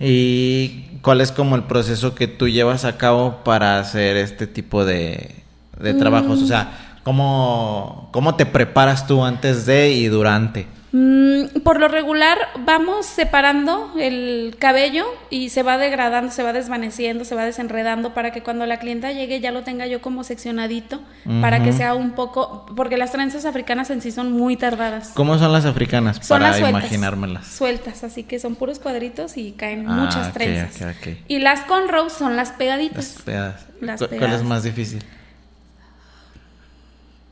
[0.00, 4.84] ¿Y cuál es como el proceso que tú llevas a cabo para hacer este tipo
[4.84, 5.34] de,
[5.78, 6.42] de trabajos?
[6.42, 7.02] O sea, mm.
[7.02, 10.66] ¿cómo, ¿cómo te preparas tú antes de y durante?
[10.96, 17.24] Mm, por lo regular vamos separando el cabello y se va degradando, se va desvaneciendo,
[17.24, 21.02] se va desenredando para que cuando la clienta llegue ya lo tenga yo como seccionadito,
[21.40, 25.10] para que sea un poco, porque las trenzas africanas en sí son muy tardadas.
[25.14, 26.20] ¿Cómo son las africanas?
[26.28, 27.48] para imaginármelas.
[27.48, 30.94] Sueltas, así que son puros cuadritos y caen ah, muchas trenzas.
[31.26, 33.16] Y las con son las pegaditas.
[33.26, 34.08] Las pegadas.
[34.16, 35.02] ¿Cuál es más difícil?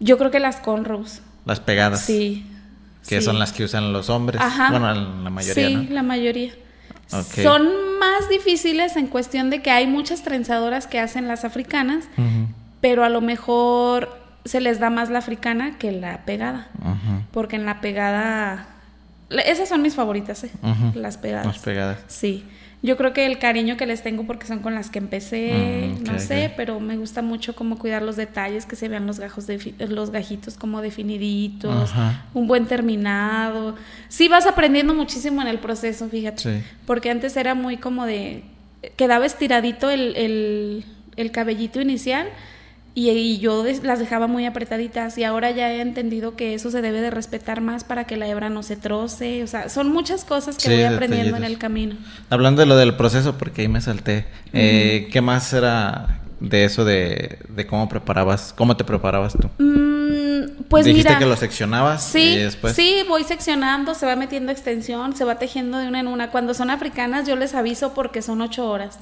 [0.01, 0.85] Yo creo que las con
[1.45, 2.01] Las pegadas.
[2.01, 2.49] Sí
[3.09, 4.41] que son las que usan los hombres.
[4.71, 5.69] Bueno, la mayoría.
[5.69, 6.53] Sí, la mayoría.
[7.09, 12.05] Son más difíciles en cuestión de que hay muchas trenzadoras que hacen las africanas,
[12.81, 16.69] pero a lo mejor se les da más la africana que la pegada.
[17.33, 18.69] Porque en la pegada.
[19.31, 20.51] Esas son mis favoritas, ¿eh?
[20.95, 21.47] Las pegadas.
[21.47, 21.99] Las pegadas.
[22.09, 22.45] Sí.
[22.83, 26.05] Yo creo que el cariño que les tengo porque son con las que empecé, mm,
[26.05, 29.47] no sé, pero me gusta mucho como cuidar los detalles, que se vean los gajos
[29.47, 31.93] de, los gajitos como definiditos,
[32.35, 33.77] un buen terminado.
[34.09, 36.65] Sí vas aprendiendo muchísimo en el proceso, fíjate.
[36.85, 38.43] Porque antes era muy como de
[38.97, 40.85] quedaba estiradito el, el,
[41.17, 42.27] el cabellito inicial
[42.95, 47.01] y, yo las dejaba muy apretaditas y ahora ya he entendido que eso se debe
[47.01, 49.43] de respetar más para que la hebra no se troce.
[49.43, 51.97] O sea, son muchas cosas que voy aprendiendo en el camino.
[52.29, 56.85] Hablando de lo del proceso, porque ahí me salté, eh, ¿qué más era de eso
[56.85, 59.49] de, cómo preparabas, cómo te preparabas tú?
[59.63, 62.75] Mm, pues Dijiste que lo seccionabas sí, y después...
[62.75, 66.31] Sí, voy seccionando, se va metiendo extensión, se va tejiendo de una en una.
[66.31, 68.99] Cuando son africanas yo les aviso porque son ocho horas.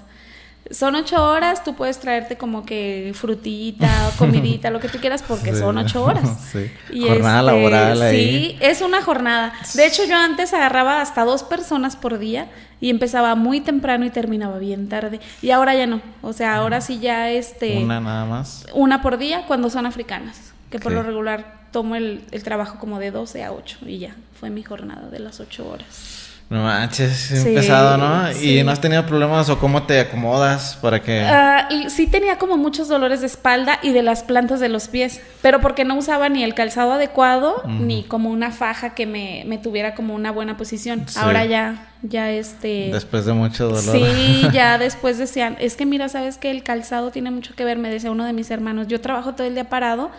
[0.71, 5.23] Son ocho horas, tú puedes traerte como que frutita o comidita, lo que tú quieras,
[5.27, 6.29] porque son ocho horas.
[6.51, 6.71] Sí.
[7.07, 8.51] jornada este, laboral ahí.
[8.51, 9.53] Sí, es una jornada.
[9.75, 12.49] De hecho, yo antes agarraba hasta dos personas por día
[12.81, 15.21] y empezaba muy temprano y terminaba bien tarde.
[15.43, 16.01] Y ahora ya no.
[16.23, 17.79] O sea, ahora sí ya este...
[17.79, 18.67] Una nada más.
[18.75, 22.99] Una por día cuando son africanas, que por lo regular tomo el, el trabajo como
[22.99, 26.20] de 12 a 8 y ya, fue mi jornada de las ocho horas.
[26.51, 28.33] No manches, es pesado, ¿no?
[28.33, 31.25] ¿Y no has tenido problemas o cómo te acomodas para que...?
[31.25, 35.21] Uh, sí tenía como muchos dolores de espalda y de las plantas de los pies,
[35.43, 39.59] pero porque no usaba ni el calzado adecuado ni como una faja que me, me
[39.59, 41.07] tuviera como una buena posición.
[41.15, 42.91] Ahora ya, ya este...
[42.93, 43.97] Después de mucho dolor.
[43.97, 47.79] Sí, ya después decían, es que mira, sabes que el calzado tiene mucho que ver,
[47.79, 50.11] me decía uno de mis hermanos, yo trabajo todo el día parado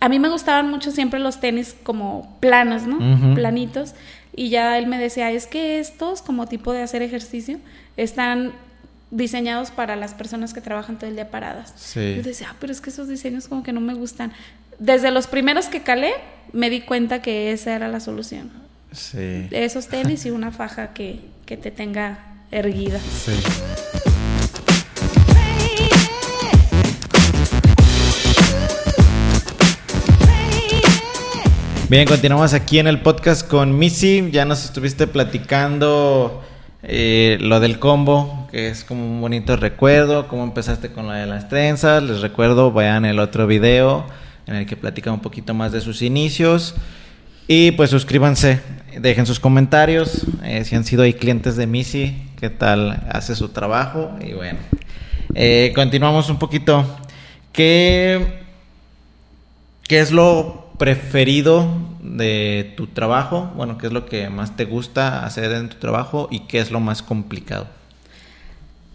[0.00, 3.34] a mí me gustaban mucho siempre los tenis como planos, ¿no?
[3.34, 3.94] Planitos.
[4.34, 7.58] Y ya él me decía, es que estos, como tipo de hacer ejercicio,
[7.96, 8.52] están
[9.10, 11.72] diseñados para las personas que trabajan todo el día paradas.
[11.76, 12.14] Sí.
[12.16, 14.32] Yo decía, ah, pero es que esos diseños como que no me gustan.
[14.78, 16.12] Desde los primeros que calé,
[16.52, 18.50] me di cuenta que esa era la solución.
[18.92, 19.48] Sí.
[19.50, 22.18] Esos tenis y una faja que, que te tenga
[22.50, 22.98] erguida.
[23.00, 23.32] Sí.
[31.90, 34.28] Bien, continuamos aquí en el podcast con Missy.
[34.30, 36.40] Ya nos estuviste platicando
[36.84, 41.26] eh, lo del combo, que es como un bonito recuerdo, cómo empezaste con lo de
[41.26, 42.00] las trenzas.
[42.04, 44.06] Les recuerdo, vayan el otro video
[44.46, 46.76] en el que platica un poquito más de sus inicios.
[47.48, 48.60] Y pues suscríbanse,
[48.96, 53.48] dejen sus comentarios, eh, si han sido ahí clientes de Missy, qué tal hace su
[53.48, 54.16] trabajo.
[54.24, 54.60] Y bueno,
[55.34, 56.86] eh, continuamos un poquito.
[57.52, 58.44] ¿Qué,
[59.88, 61.68] ¿Qué es lo preferido
[62.02, 63.52] de tu trabajo?
[63.54, 66.70] Bueno, ¿qué es lo que más te gusta hacer en tu trabajo y qué es
[66.70, 67.66] lo más complicado?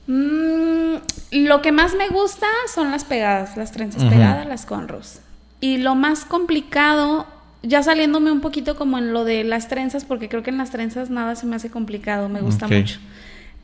[0.08, 0.96] Mm,
[1.32, 5.20] lo que más me gusta son las pegadas, las trenzas pegadas, las conros.
[5.62, 7.28] Y lo más complicado,
[7.62, 10.72] ya saliéndome un poquito como en lo de las trenzas, porque creo que en las
[10.72, 13.00] trenzas nada se me hace complicado, me gusta mucho.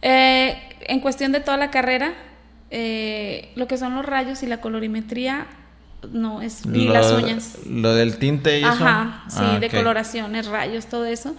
[0.03, 2.13] Eh, en cuestión de toda la carrera,
[2.69, 5.47] eh, lo que son los rayos y la colorimetría,
[6.11, 7.57] no, es y las uñas.
[7.65, 8.71] Lo del tinte y eso.
[8.71, 11.35] Ajá, sí, ah, de coloraciones, rayos, todo eso.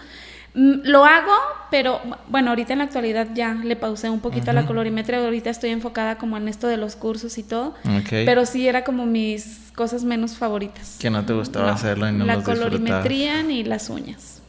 [0.55, 1.33] Mm, lo hago,
[1.71, 1.99] pero
[2.29, 5.71] bueno, ahorita en la actualidad ya le pausé un poquito a la colorimetría, ahorita estoy
[5.71, 7.73] enfocada como en esto de los cursos y todo,
[8.09, 10.97] pero sí era como mis cosas menos favoritas.
[10.99, 14.41] Que no te gustaba hacerlo y no La colorimetría ni las uñas.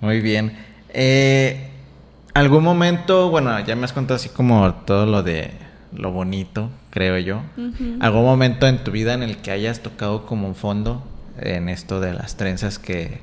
[0.00, 0.56] Muy bien.
[0.90, 1.70] Eh,
[2.34, 7.18] ¿Algún momento, bueno, ya me has contado así como todo lo de lo bonito, creo
[7.18, 7.42] yo.
[8.00, 11.02] ¿Algún momento en tu vida en el que hayas tocado como un fondo
[11.40, 13.20] en esto de las trenzas que,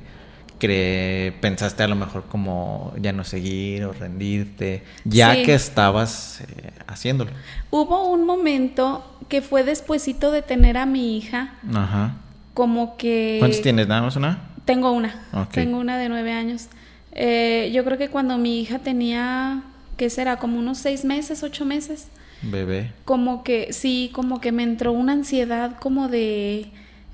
[1.40, 7.30] pensaste a lo mejor como ya no seguir o rendirte, ya que estabas eh, haciéndolo?
[7.70, 11.54] Hubo un momento que fue despuesito de tener a mi hija.
[11.74, 12.16] Ajá.
[12.54, 13.36] Como que...
[13.38, 13.86] ¿Cuántos tienes?
[13.86, 14.40] ¿Nada más una?
[14.64, 15.22] Tengo una.
[15.52, 16.68] Tengo una de nueve años.
[17.12, 19.62] Eh, yo creo que cuando mi hija tenía,
[19.96, 20.38] ¿qué será?
[20.38, 22.08] Como unos seis meses, ocho meses.
[22.42, 22.92] Bebé.
[23.04, 26.70] Como que, sí, como que me entró una ansiedad como de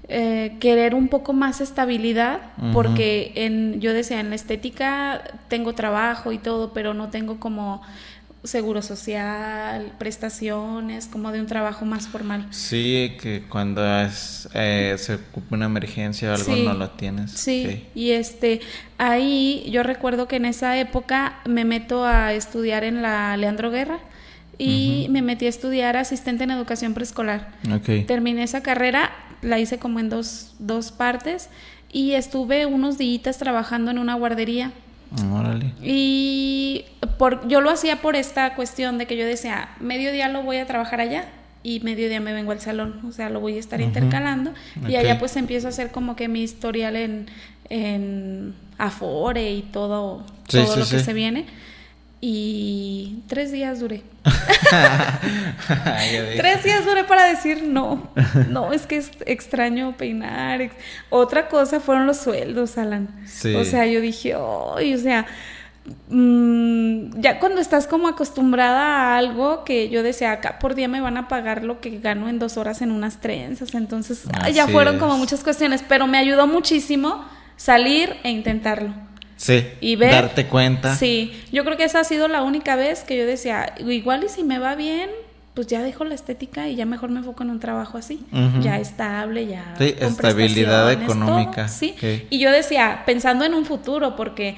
[0.08, 2.40] eh, querer un poco más estabilidad,
[2.72, 7.82] porque en, yo decía, en la estética tengo trabajo y todo, pero no tengo como
[8.44, 12.46] seguro social, prestaciones, como de un trabajo más formal.
[12.50, 17.30] Sí, que cuando es, eh, se ocupa una emergencia o algo no lo tienes.
[17.30, 18.60] Sí, y este,
[18.98, 24.00] ahí yo recuerdo que en esa época me meto a estudiar en la Leandro Guerra
[24.58, 27.52] y me metí a estudiar asistente en educación preescolar.
[28.06, 29.10] Terminé esa carrera,
[29.42, 31.48] la hice como en dos, dos partes
[31.90, 34.72] y estuve unos días trabajando en una guardería.
[35.30, 35.72] Órale.
[35.82, 36.86] Y
[37.18, 40.66] por, yo lo hacía por esta cuestión de que yo decía, mediodía lo voy a
[40.66, 41.26] trabajar allá
[41.62, 44.52] y mediodía me vengo al salón, o sea, lo voy a estar intercalando
[44.88, 47.26] y allá pues empiezo a hacer como que mi historial en,
[47.68, 51.46] en Afore y todo, todo lo que se viene.
[52.24, 54.04] Y tres días duré.
[56.36, 58.12] tres días duré para decir no.
[58.48, 60.70] No, es que es extraño peinar.
[61.10, 63.08] Otra cosa fueron los sueldos, Alan.
[63.56, 64.36] O sea, yo dije,
[64.76, 65.26] ay, o sea,
[66.10, 71.00] mm, ya cuando estás como acostumbrada a algo que yo decía, acá por día me
[71.00, 73.74] van a pagar lo que gano en dos horas en unas trenzas.
[73.74, 74.22] Entonces,
[74.54, 77.24] ya fueron como muchas cuestiones, pero me ayudó muchísimo
[77.56, 78.94] salir e intentarlo.
[79.42, 79.66] Sí.
[79.80, 80.94] Y ver, darte cuenta.
[80.94, 84.28] Sí, yo creo que esa ha sido la única vez que yo decía, igual y
[84.28, 85.10] si me va bien,
[85.54, 88.20] pues ya dejo la estética y ya mejor me enfoco en un trabajo así,
[88.60, 91.66] ya estable, ya sí, estabilidad económica.
[91.66, 91.96] ¿sí?
[92.30, 94.54] Y yo decía, pensando en un futuro, porque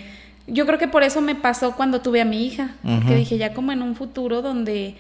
[0.47, 2.73] yo creo que por eso me pasó cuando tuve a mi hija,
[3.09, 4.97] que dije ya como en un futuro donde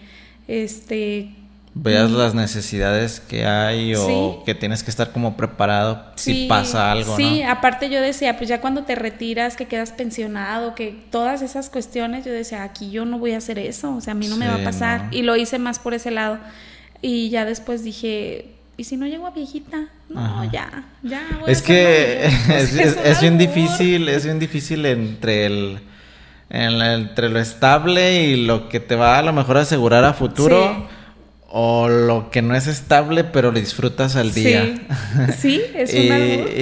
[0.49, 1.29] este
[1.75, 7.17] veas las necesidades que hay o que tienes que estar como preparado si pasa algo.
[7.17, 11.71] Sí, aparte yo decía, pues ya cuando te retiras, que quedas pensionado, que todas esas
[11.71, 14.37] cuestiones, yo decía, aquí yo no voy a hacer eso, o sea, a mí no
[14.37, 15.09] me va a pasar.
[15.11, 16.39] Y lo hice más por ese lado.
[17.03, 19.89] Y ya después dije, ¿y si no llego a viejita?
[20.09, 21.23] No, ya, ya.
[21.49, 25.81] es que es, bien difícil, es bien difícil entre el...
[26.51, 30.89] entre lo estable y lo que te va a lo mejor asegurar a futuro
[31.57, 34.75] o lo que no es estable, pero lo disfrutas al día.
[35.38, 36.09] Sí, es y,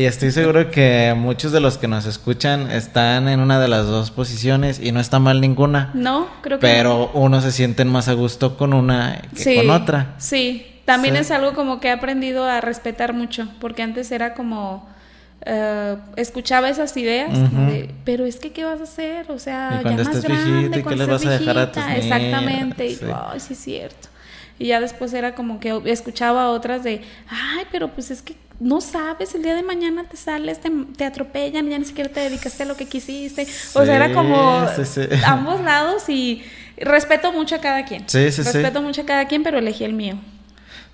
[0.01, 3.87] y estoy seguro que muchos de los que nos escuchan están en una de las
[3.87, 5.91] dos posiciones y no está mal ninguna.
[5.95, 10.15] No, creo que Pero uno se sienten más a gusto con una que con otra.
[10.19, 14.87] Sí, también es algo como que he aprendido a respetar mucho, porque antes era como
[15.47, 17.31] eh, escuchaba esas ideas,
[18.05, 19.31] pero es que ¿qué vas a hacer?
[19.31, 23.41] O sea, ya más grande, ¿qué les vas a dejar a tus Exactamente, y, ay,
[23.41, 24.12] sí es cierto.
[24.59, 28.81] Y ya después era como que escuchaba otras de, ay, pero pues es que no
[28.81, 32.63] sabes, el día de mañana te sales, te, te atropellan, ya ni siquiera te dedicaste
[32.63, 33.47] a lo que quisiste.
[33.75, 34.67] o sea, era como
[35.27, 36.45] ambos lados y
[36.77, 38.09] respeto mucho a cada quien.
[38.09, 40.17] Sí, sí, respeto mucho a cada quien, pero elegí el mío.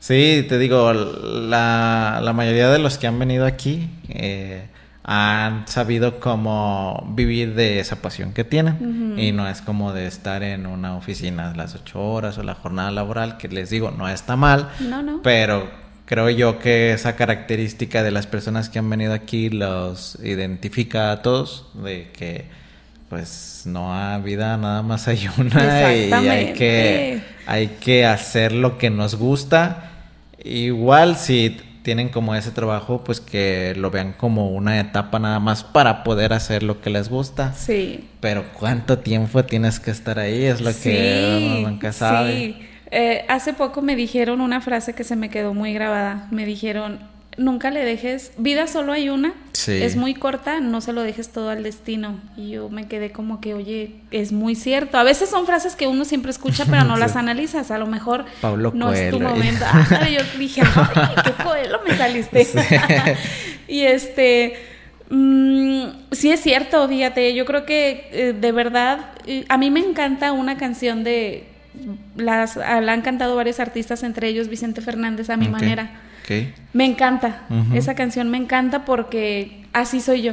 [0.00, 4.68] Sí, te digo, la, la mayoría de los que han venido aquí eh,
[5.10, 9.14] han sabido cómo vivir de esa pasión que tienen.
[9.18, 12.90] Y no es como de estar en una oficina las ocho horas o la jornada
[12.90, 14.68] laboral, que les digo, no está mal.
[14.80, 15.22] No, no.
[15.22, 15.70] Pero
[16.04, 21.22] creo yo que esa característica de las personas que han venido aquí los identifica a
[21.22, 22.44] todos, de que
[23.08, 28.76] pues no hay vida, nada más hay una y hay que, hay que hacer lo
[28.76, 29.88] que nos gusta
[30.44, 31.56] Igual si
[31.88, 36.34] tienen como ese trabajo, pues que lo vean como una etapa nada más para poder
[36.34, 37.54] hacer lo que les gusta.
[37.54, 38.10] Sí.
[38.20, 42.34] Pero cuánto tiempo tienes que estar ahí es lo que nunca sabe.
[42.34, 42.56] Sí.
[42.90, 46.28] Eh, hace poco me dijeron una frase que se me quedó muy grabada.
[46.30, 46.98] Me dijeron,
[47.38, 49.32] nunca le dejes, vida solo hay una,
[49.66, 52.20] es muy corta, no se lo dejes todo al destino.
[52.36, 54.98] Y yo me quedé como que, oye, es muy cierto.
[54.98, 57.70] A veces son frases que uno siempre escucha, pero no las analizas.
[57.70, 58.26] A lo mejor
[58.74, 59.64] no es tu momento.
[59.90, 62.46] Ah, yo dije, ay, qué coelo me saliste.
[63.68, 64.54] y este,
[65.08, 69.80] mm, sí es cierto, fíjate, yo creo que eh, de verdad, eh, a mí me
[69.80, 71.46] encanta una canción de,
[72.16, 75.90] las, la han cantado varios artistas, entre ellos Vicente Fernández, a mi manera
[76.72, 77.42] me encanta,
[77.74, 80.32] esa canción me encanta porque así soy yo.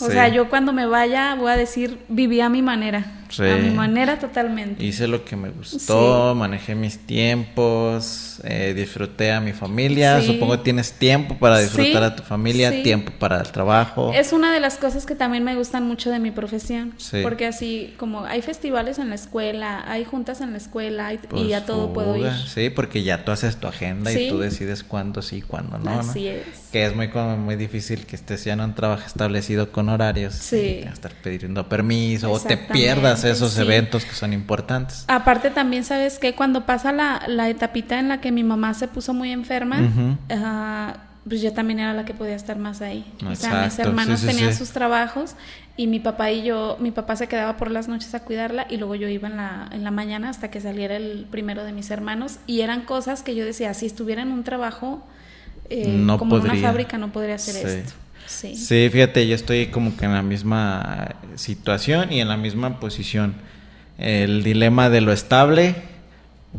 [0.00, 3.04] O sea, yo cuando me vaya voy a decir, viví a mi manera.
[3.38, 4.84] A mi manera totalmente.
[4.84, 10.20] Hice lo que me gustó, manejé mis tiempos, eh, disfruté a mi familia.
[10.22, 14.12] Supongo que tienes tiempo para disfrutar a tu familia, tiempo para el trabajo.
[14.14, 16.94] Es una de las cosas que también me gustan mucho de mi profesión.
[17.22, 21.52] Porque así como hay festivales en la escuela, hay juntas en la escuela y, pues
[21.52, 22.32] a todo puedo ir.
[22.46, 26.00] Sí, porque ya tú haces tu agenda y tú decides cuándo sí y cuándo no.
[26.00, 26.44] Así es.
[26.72, 27.08] Que es muy,
[27.38, 30.34] muy difícil que estés ya en un trabajo establecido con horarios.
[30.34, 30.84] Sí.
[30.92, 35.04] estar pidiendo permiso o te pierdas esos eventos que son importantes.
[35.06, 38.88] Aparte también, ¿sabes que Cuando pasa la, la, etapita en la que mi mamá se
[38.88, 39.78] puso muy enferma,
[41.28, 43.04] pues yo también era la que podía estar más ahí.
[43.26, 45.36] O sea, mis hermanos tenían sus trabajos
[45.76, 48.76] y mi papá y yo, mi papá se quedaba por las noches a cuidarla y
[48.76, 51.90] luego yo iba en la, en la mañana hasta que saliera el primero de mis
[51.90, 52.38] hermanos.
[52.46, 55.02] Y eran cosas que yo decía, si estuviera en un trabajo
[55.70, 57.94] eh, como en una fábrica no podría hacer esto.
[58.34, 58.90] Sí.
[58.90, 63.34] fíjate, yo estoy como que en la misma situación y en la misma posición.
[63.98, 65.76] El dilema de lo estable,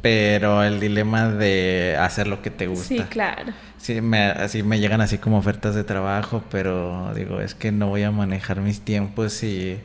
[0.02, 2.88] pero el dilema de hacer lo que te gusta.
[2.88, 3.54] Sí, claro.
[3.78, 7.88] Sí, me, así me llegan así como ofertas de trabajo, pero digo, es que no
[7.88, 9.78] voy a manejar mis tiempos y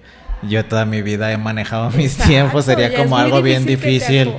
[0.43, 4.33] yo toda mi vida he manejado mis tiempos, sería como algo bien difícil.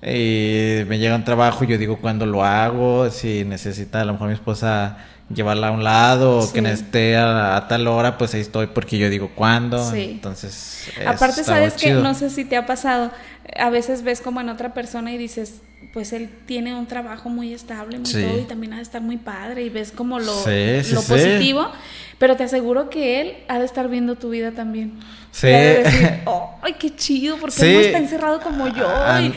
[0.00, 4.12] Y me llega un trabajo y yo digo cuándo lo hago, si necesita a lo
[4.12, 4.98] mejor mi esposa
[5.32, 9.10] llevarla a un lado o que esté a, tal hora, pues ahí estoy porque yo
[9.10, 9.94] digo cuándo.
[9.94, 13.10] Entonces, aparte sabes que no sé si te ha pasado,
[13.56, 15.60] a veces ves como en otra persona y dices,
[15.92, 19.16] pues él tiene un trabajo muy estable muy todo, y también ha de estar muy
[19.16, 21.70] padre y ves como lo, lo positivo,
[22.18, 24.98] pero te aseguro que él ha de estar viendo tu vida también.
[25.30, 25.46] Sí.
[25.46, 26.20] Decir,
[26.62, 28.88] ay, qué chido, porque no está encerrado como yo.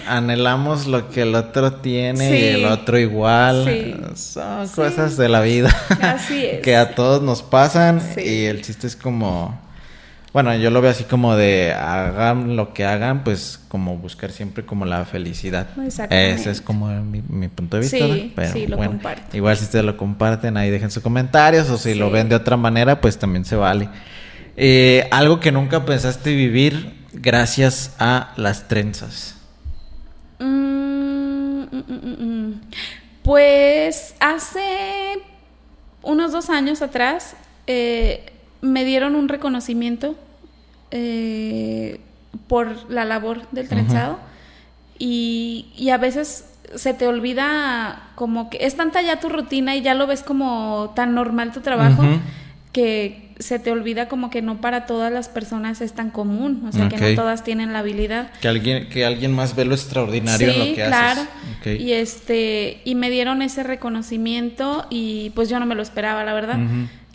[0.07, 4.11] anhelamos lo que el otro tiene y el otro igual.
[4.15, 5.69] Son cosas de la vida.
[6.01, 6.59] Así es.
[6.63, 9.59] que a todos nos pasan y el chiste es como
[10.33, 14.65] bueno, yo lo veo así como de hagan lo que hagan, pues como buscar siempre
[14.65, 15.67] como la felicidad.
[15.77, 16.41] Exactamente.
[16.41, 17.97] Ese es como mi, punto de vista.
[17.97, 18.99] Sí, Pero, sí, lo bueno,
[19.33, 22.55] Igual si ustedes lo comparten, ahí dejen sus comentarios o si lo ven de otra
[22.55, 23.89] manera, pues también se vale.
[24.55, 29.35] Eh, algo que nunca pensaste vivir gracias a las trenzas.
[30.39, 32.61] Mm, mm, mm,
[33.21, 35.19] pues hace
[36.03, 37.35] unos dos años atrás
[37.67, 38.30] eh,
[38.61, 40.15] me dieron un reconocimiento
[40.91, 41.99] eh,
[42.47, 44.19] por la labor del trenzado.
[44.97, 46.45] Y, a veces
[46.75, 50.93] se te olvida como que es tanta ya tu rutina y ya lo ves como
[50.95, 52.03] tan normal tu trabajo
[52.71, 56.71] que se te olvida como que no para todas las personas es tan común, o
[56.71, 58.31] sea, que no todas tienen la habilidad.
[58.39, 61.21] Que alguien que alguien más ve lo extraordinario en lo que claro.
[61.65, 66.33] Y este y me dieron ese reconocimiento y pues yo no me lo esperaba, la
[66.33, 66.59] verdad.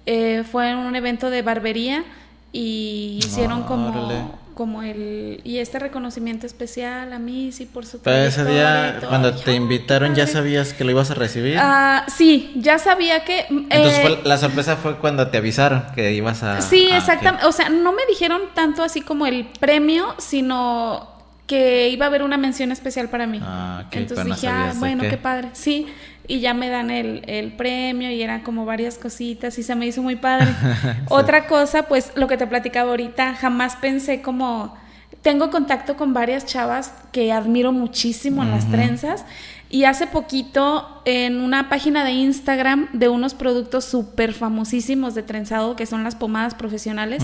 [0.06, 2.04] Eh, fue en un evento de barbería
[2.52, 8.24] y hicieron como como el y este reconocimiento especial a mí sí por su Pero
[8.24, 11.58] ese día cuando te invitaron ya sabías que lo ibas a recibir.
[11.60, 16.42] Ah, sí, ya sabía que Entonces eh, la sorpresa fue cuando te avisaron que ibas
[16.42, 21.16] a Sí, ah, exactamente, o sea, no me dijeron tanto así como el premio, sino
[21.46, 23.40] que iba a haber una mención especial para mí.
[23.42, 25.50] Ah, Entonces dije, ah, bueno, qué padre.
[25.52, 25.86] Sí,
[26.28, 29.86] y ya me dan el, el, premio y eran como varias cositas y se me
[29.86, 30.48] hizo muy padre.
[31.08, 34.74] Otra cosa, pues lo que te platicaba ahorita, jamás pensé como...
[35.22, 39.24] Tengo contacto con varias chavas que admiro muchísimo en las trenzas
[39.68, 45.74] y hace poquito en una página de Instagram de unos productos súper famosísimos de trenzado
[45.74, 47.22] que son las pomadas profesionales,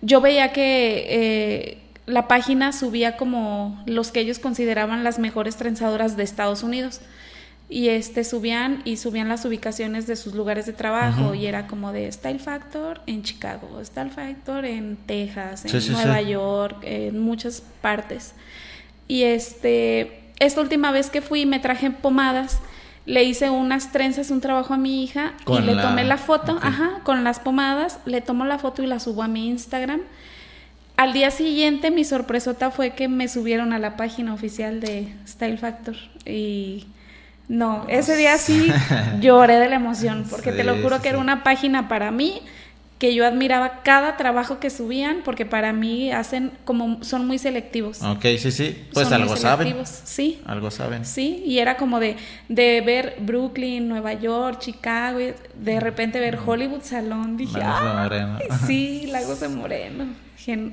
[0.00, 1.06] yo veía que...
[1.08, 7.00] Eh, la página subía como los que ellos consideraban las mejores trenzadoras de Estados Unidos
[7.72, 11.90] y este subían y subían las ubicaciones de sus lugares de trabajo y era como
[11.90, 18.34] de Style Factor en Chicago, Style Factor en Texas, en Nueva York, en muchas partes.
[19.08, 22.60] Y este esta última vez que fui me traje pomadas,
[23.06, 27.00] le hice unas trenzas, un trabajo a mi hija y le tomé la foto, ajá,
[27.04, 30.02] con las pomadas, le tomo la foto y la subo a mi Instagram.
[30.98, 35.56] Al día siguiente mi sorpresota fue que me subieron a la página oficial de Style
[35.56, 35.96] Factor
[36.26, 36.86] y
[37.48, 38.70] no, ese día sí
[39.20, 42.42] lloré de la emoción, porque te lo juro que era una página para mí
[43.02, 48.00] que yo admiraba cada trabajo que subían porque para mí hacen como son muy selectivos.
[48.00, 49.74] Ok, sí, sí, pues algo saben.
[49.84, 50.40] Sí.
[50.46, 51.04] Algo saben.
[51.04, 52.14] Sí, y era como de,
[52.48, 56.48] de ver Brooklyn, Nueva York, Chicago, y de repente ver mm.
[56.48, 58.38] Hollywood Salón, dije, ah,
[58.68, 60.04] sí, Lagos de Moreno.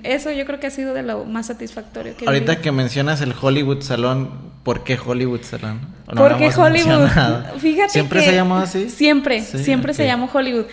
[0.03, 3.34] Eso yo creo que ha sido de lo más satisfactorio que Ahorita que mencionas el
[3.39, 5.80] Hollywood Salón, ¿por qué Hollywood Salón?
[6.05, 7.07] ¿Por qué Hollywood?
[7.57, 8.88] Fíjate ¿Siempre se llamó así?
[8.88, 10.65] Siempre, siempre se llamó Hollywood.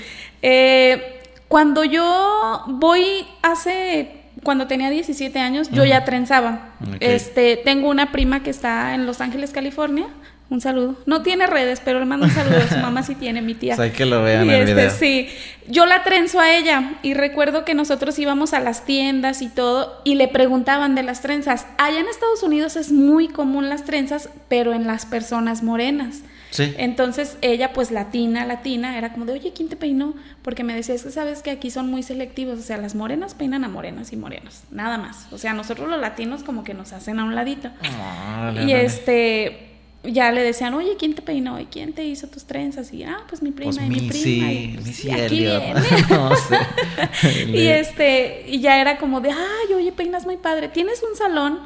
[0.43, 1.16] Eh,
[1.49, 6.75] cuando yo voy hace cuando tenía 17 años, yo ya trenzaba.
[7.01, 10.07] Este, tengo una prima que está en Los Ángeles, California,
[10.49, 10.95] un saludo.
[11.07, 12.61] No tiene redes, pero le mando un saludo.
[12.69, 13.75] Su mamá sí tiene, mi tía.
[13.77, 15.29] Pues hay que lo vean en este, Sí.
[15.67, 20.01] Yo la trenzo a ella y recuerdo que nosotros íbamos a las tiendas y todo
[20.05, 21.67] y le preguntaban de las trenzas.
[21.79, 26.21] Allá en Estados Unidos es muy común las trenzas, pero en las personas morenas.
[26.51, 26.75] Sí.
[26.79, 30.15] Entonces ella, pues latina, latina, era como de, oye, ¿quién te peinó?
[30.43, 33.35] Porque me decía, es que sabes que aquí son muy selectivos, o sea, las morenas
[33.35, 35.27] peinan a morenas y morenos, nada más.
[35.33, 37.71] O sea, nosotros los latinos como que nos hacen a un ladito.
[37.83, 39.67] Ah, y este,
[40.05, 41.59] ya le decían, oye, ¿quién te peinó?
[41.61, 42.93] ¿Y quién te hizo tus trenzas?
[42.93, 44.53] Y, ah, pues mi prima pues y mi, prima.
[44.53, 45.75] Y, pues, aquí viene.
[47.59, 50.69] y este, y ya era como de, ay, oye, peinas muy padre.
[50.69, 51.61] ¿Tienes un salón?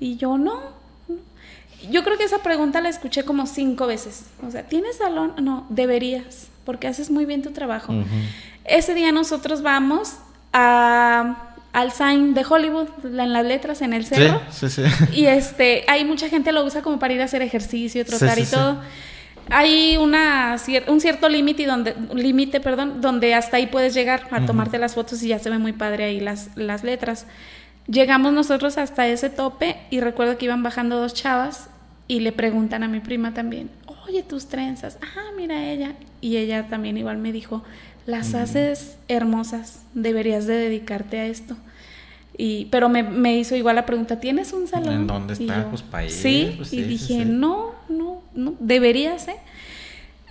[0.00, 0.81] Y yo, no.
[1.90, 4.24] Yo creo que esa pregunta la escuché como cinco veces.
[4.46, 5.34] O sea, ¿tienes salón?
[5.40, 7.94] No, deberías, porque haces muy bien tu trabajo.
[8.64, 10.14] Ese día nosotros vamos
[10.52, 14.42] a al sign de Hollywood en las letras en el cerro.
[14.50, 15.04] Sí, sí, sí.
[15.14, 18.44] Y este, hay mucha gente lo usa como para ir a hacer ejercicio, trotar y
[18.44, 18.78] todo.
[19.50, 20.56] Hay una
[20.86, 25.22] un cierto límite donde límite, perdón, donde hasta ahí puedes llegar a tomarte las fotos
[25.22, 27.26] y ya se ve muy padre ahí las las letras.
[27.88, 31.68] Llegamos nosotros hasta ese tope y recuerdo que iban bajando dos chavas
[32.08, 33.70] y le preguntan a mi prima también,
[34.06, 37.62] "Oye, tus trenzas." "Ah, mira ella." Y ella también igual me dijo,
[38.06, 41.56] las haces hermosas, deberías de dedicarte a esto.
[42.36, 44.94] Y, pero me, me hizo igual la pregunta, ¿tienes un salón?
[44.94, 45.68] ¿En dónde está?
[45.68, 49.36] pues para Sí, pues y dije, no, no, no, deberías, ¿eh?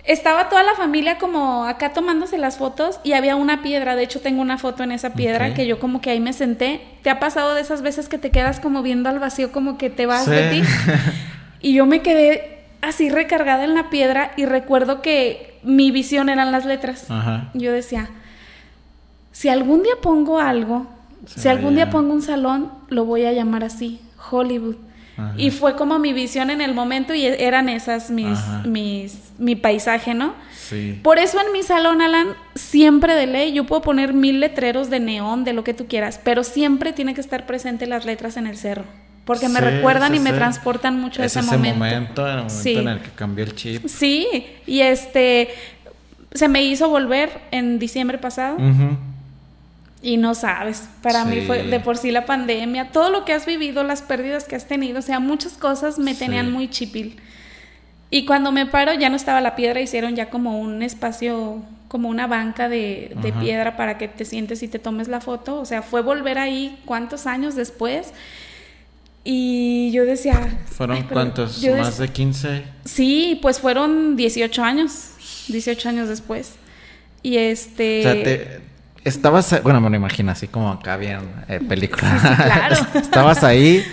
[0.04, 4.20] Estaba toda la familia como acá tomándose las fotos y había una piedra, de hecho
[4.20, 6.80] tengo una foto en esa piedra que yo como que ahí me senté.
[7.02, 9.90] ¿Te ha pasado de esas veces que te quedas como viendo al vacío como que
[9.90, 10.62] te vas de ti?
[11.62, 16.52] Y yo me quedé así recargada en la piedra y recuerdo que mi visión eran
[16.52, 17.06] las letras.
[17.54, 18.10] Yo decía,
[19.30, 20.86] si algún día pongo algo,
[21.24, 24.00] si algún día pongo un salón, lo voy a llamar así,
[24.30, 24.76] Hollywood.
[25.36, 30.14] Y fue como mi visión en el momento y eran esas mis, mis, mi paisaje,
[30.14, 30.34] ¿no?
[30.56, 30.98] Sí.
[31.02, 34.98] Por eso en mi salón, Alan, siempre de ley, yo puedo poner mil letreros de
[34.98, 38.46] neón, de lo que tú quieras, pero siempre tiene que estar presente las letras en
[38.48, 38.84] el cerro.
[39.24, 41.78] Porque me recuerdan y me transportan mucho a ese, ese momento.
[41.78, 43.86] momento, el momento en el que cambió el chip.
[43.86, 45.48] Sí, y este
[46.34, 48.56] se me hizo volver en diciembre pasado.
[50.04, 53.46] Y no sabes, para mí fue de por sí la pandemia, todo lo que has
[53.46, 57.20] vivido, las pérdidas que has tenido, o sea, muchas cosas me tenían muy chipil.
[58.10, 62.08] Y cuando me paro ya no estaba la piedra, hicieron ya como un espacio, como
[62.08, 65.60] una banca de, de piedra para que te sientes y te tomes la foto.
[65.60, 68.12] O sea, fue volver ahí cuántos años después.
[69.24, 70.58] Y yo decía...
[70.66, 71.62] ¿Fueron cuántos?
[71.64, 72.64] ¿Más de 15?
[72.84, 75.10] Sí, pues fueron 18 años,
[75.48, 76.54] 18 años después.
[77.22, 78.00] Y este...
[78.00, 78.60] O sea,
[79.04, 82.36] estabas, bueno, me lo imagino así como acá bien eh, película.
[82.36, 82.76] claro.
[82.94, 83.84] estabas ahí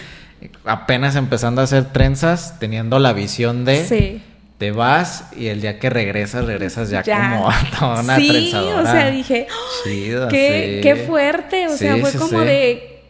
[0.65, 4.21] apenas empezando a hacer trenzas, teniendo la visión de sí.
[4.57, 7.49] te vas y el día que regresas, regresas ya, como
[7.79, 9.47] toda una sí, o sea, dije,
[9.83, 13.01] qué, qué, fuerte, o sea, fue como de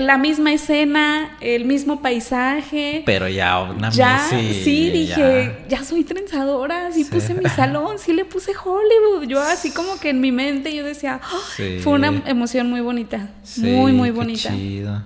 [0.00, 3.02] la misma escena, el mismo paisaje.
[3.06, 5.84] Pero ya una ya, sí, dije, ya.
[5.84, 9.28] soy trenzadora, sí, puse mi salón, sí le puse Hollywood.
[9.28, 11.38] Yo así como que en mi mente yo decía, ah",
[11.82, 14.50] fue una emoción muy bonita, muy muy bonita.
[14.50, 15.02] chido.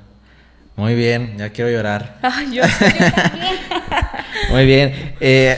[0.74, 2.18] Muy bien, ya quiero llorar.
[2.22, 3.12] Ay, yo, también.
[4.50, 5.14] muy bien.
[5.20, 5.56] Eh,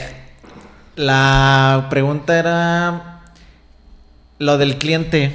[0.97, 3.21] la pregunta era
[4.39, 5.31] lo del cliente.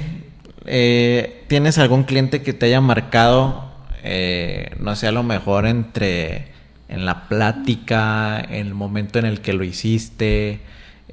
[0.65, 3.70] Eh, ¿Tienes algún cliente que te haya marcado
[4.03, 6.47] eh, no sé, a lo mejor entre
[6.89, 10.59] en la plática, en el momento en el que lo hiciste,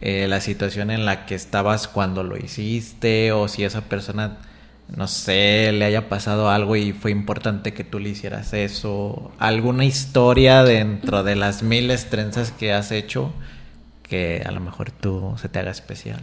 [0.01, 4.39] eh, la situación en la que estabas cuando lo hiciste, o si esa persona,
[4.89, 9.85] no sé, le haya pasado algo y fue importante que tú le hicieras eso, alguna
[9.85, 13.33] historia dentro de las miles trenzas que has hecho
[14.03, 16.21] que a lo mejor tú se te haga especial.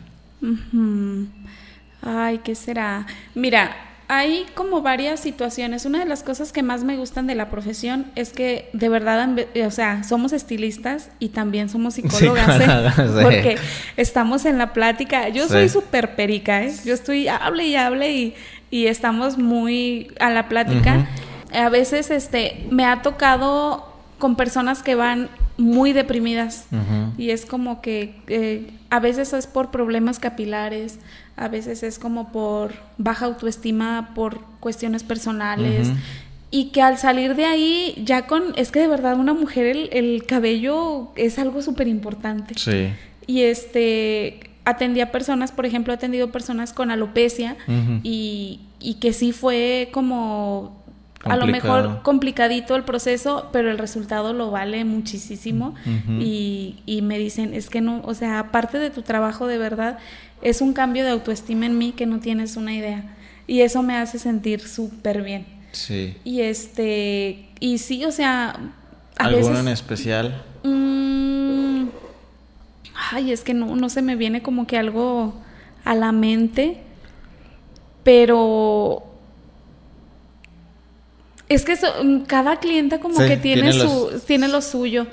[2.01, 3.05] Ay, ¿qué será?
[3.35, 5.85] Mira, hay como varias situaciones.
[5.85, 9.27] Una de las cosas que más me gustan de la profesión es que de verdad,
[9.65, 12.61] o sea, somos estilistas y también somos psicólogas,
[12.97, 13.09] ¿eh?
[13.23, 13.57] porque
[13.97, 15.29] estamos en la plática.
[15.29, 16.73] Yo soy súper perica, ¿eh?
[16.85, 18.35] Yo estoy, hable y hable y,
[18.69, 21.07] y estamos muy a la plática.
[21.53, 26.67] A veces, este, me ha tocado con personas que van muy deprimidas
[27.17, 30.99] y es como que eh, a veces es por problemas capilares,
[31.37, 35.89] a veces es como por baja autoestima, por cuestiones personales.
[36.51, 40.25] Y que al salir de ahí, ya con, es que de verdad una mujer el,
[40.25, 42.53] cabello es algo súper importante.
[42.57, 42.93] Sí.
[43.27, 47.57] Y este, atendía personas, por ejemplo, he atendido personas con alopecia
[48.03, 50.84] y, y que sí fue como
[51.23, 55.75] a lo mejor complicadito el proceso, pero el resultado lo vale muchísimo.
[56.19, 59.97] y, y, me dicen, es que no, o sea, aparte de tu trabajo de verdad,
[60.41, 63.15] es un cambio de autoestima en mí que no tienes una idea.
[63.47, 65.45] Y eso me hace sentir súper bien.
[65.71, 66.15] Sí.
[66.23, 68.55] Y este, y sí, o sea...
[69.17, 70.43] ¿Alguno en especial?
[70.63, 71.85] Mm,
[73.11, 75.33] ay, es que no, no se me viene como que algo
[75.83, 76.81] a la mente,
[78.03, 79.04] pero
[81.47, 85.07] es que mm, cada clienta como que tiene, su tiene lo suyo.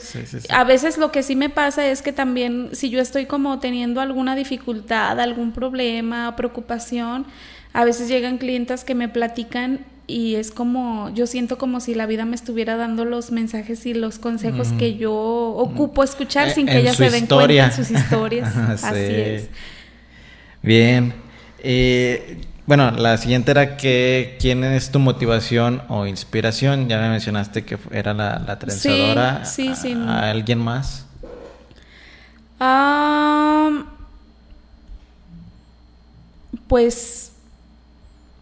[0.48, 4.00] a veces lo que sí me pasa es que también si yo estoy como teniendo
[4.00, 7.26] alguna dificultad, algún problema, preocupación,
[7.72, 12.06] a veces llegan clientas que me platican y es como yo siento como si la
[12.06, 16.78] vida me estuviera dando los mensajes y los consejos que yo ocupo escuchar sin que
[16.78, 18.56] ellas se den cuenta en sus historias.
[18.82, 19.48] Así es.
[20.62, 21.14] Bien.
[21.58, 22.38] Eh,
[22.74, 26.88] bueno, la siguiente era que quién es tu motivación o inspiración.
[26.88, 29.44] Ya me mencionaste que era la, la trenzadora.
[29.44, 30.02] Sí, sí, sí.
[30.08, 31.04] ¿A, alguien más?
[36.66, 37.32] pues,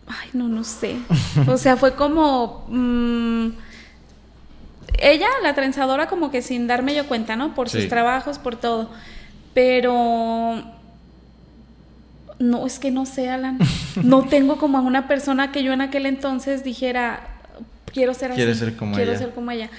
[0.06, 0.94] ay, no, no sé.
[1.48, 3.48] O sea, fue como mm,
[5.00, 7.52] ella, la trenzadora, como que sin darme yo cuenta, ¿no?
[7.56, 8.90] Por sus trabajos, por todo.
[9.54, 10.62] Pero
[12.40, 13.58] no, es que no sé, Alan.
[14.02, 17.20] No tengo como a una persona que yo en aquel entonces dijera,
[17.92, 18.54] quiero ser así.
[18.54, 19.70] Ser como quiero ser como ella.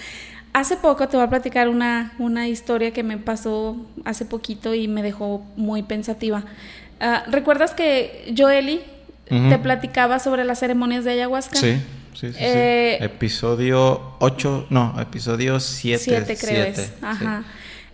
[0.53, 4.87] Hace poco te voy a platicar una, una historia que me pasó hace poquito y
[4.87, 6.43] me dejó muy pensativa.
[6.99, 8.81] Ah, ¿Recuerdas que Joeli
[9.25, 11.57] te platicaba sobre las ceremonias de ayahuasca?
[11.57, 11.77] Sí.
[12.13, 16.03] Sí, sí, eh, Episodio 8, no, episodio 7.
[16.03, 16.91] 7 creo es.
[17.01, 17.45] Ajá.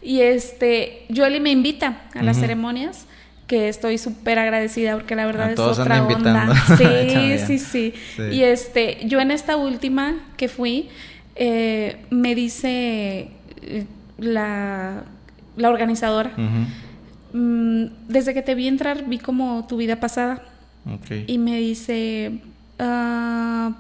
[0.01, 3.05] Y este, Joeli me invita a las ceremonias
[3.47, 6.49] que estoy súper agradecida porque la verdad es otra onda.
[6.77, 7.93] Sí, sí, sí,
[8.31, 10.89] Y este, yo en esta última que fui,
[11.35, 13.29] eh, me dice
[13.61, 13.85] eh,
[14.17, 15.03] la,
[15.55, 16.31] la organizadora,
[17.33, 20.43] mm, desde que te vi entrar vi como tu vida pasada.
[21.27, 22.39] Y me dice,
[22.79, 23.73] ah,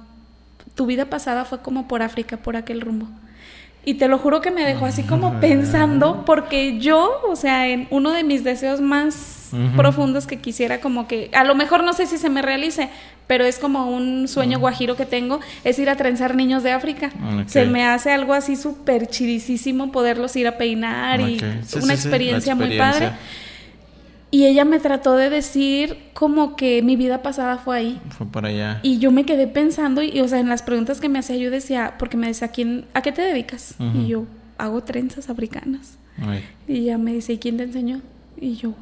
[0.75, 3.07] tu vida pasada fue como por África, por aquel rumbo.
[3.87, 7.87] Y te lo juro que me dejó así como pensando, porque yo, o sea, en
[7.89, 12.05] uno de mis deseos más profundos que quisiera como que, a lo mejor no sé
[12.05, 12.89] si se me realice,
[13.27, 17.11] pero es como un sueño guajiro que tengo, es ir a trenzar niños de África.
[17.45, 21.39] Se me hace algo así súper chidísimo poderlos ir a peinar y
[21.81, 23.13] una experiencia muy padre.
[24.37, 28.01] Y ella me trató de decir como que mi vida pasada fue ahí.
[28.09, 28.79] Fue por allá.
[28.83, 31.49] Y yo me quedé pensando, y, o sea, en las preguntas que me hacía, yo
[31.49, 33.73] decía, porque me decía, ¿a, quién, ¿a qué te dedicas?
[33.95, 34.25] Y yo,
[34.59, 35.97] hago trenzas africanas.
[36.67, 38.01] Y ella me dice, ¿y quién te enseñó?
[38.39, 38.75] Y yo,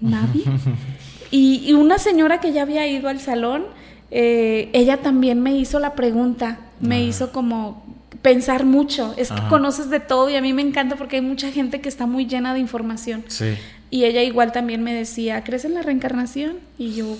[0.00, 0.44] nadie.
[1.30, 3.64] Y, una señora que ya había ido al salón,
[4.10, 7.84] eh, ella también me hizo la pregunta, me hizo como
[8.22, 9.12] pensar mucho.
[9.18, 11.90] Es que conoces de todo y a mí me encanta porque hay mucha gente que
[11.90, 13.24] está muy llena de información.
[13.28, 13.54] Sí.
[13.90, 16.56] Y ella igual también me decía, ¿crees en la reencarnación?
[16.78, 17.16] Y yo,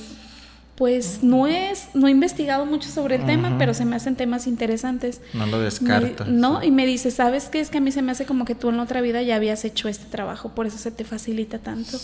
[0.76, 4.46] pues no es, no he investigado mucho sobre el tema, pero se me hacen temas
[4.46, 5.20] interesantes.
[5.32, 6.28] No lo descartas.
[6.28, 7.60] no, y me dice, ¿sabes qué?
[7.60, 9.36] Es que a mí se me hace como que tú en la otra vida ya
[9.36, 11.98] habías hecho este trabajo, por eso se te facilita tanto.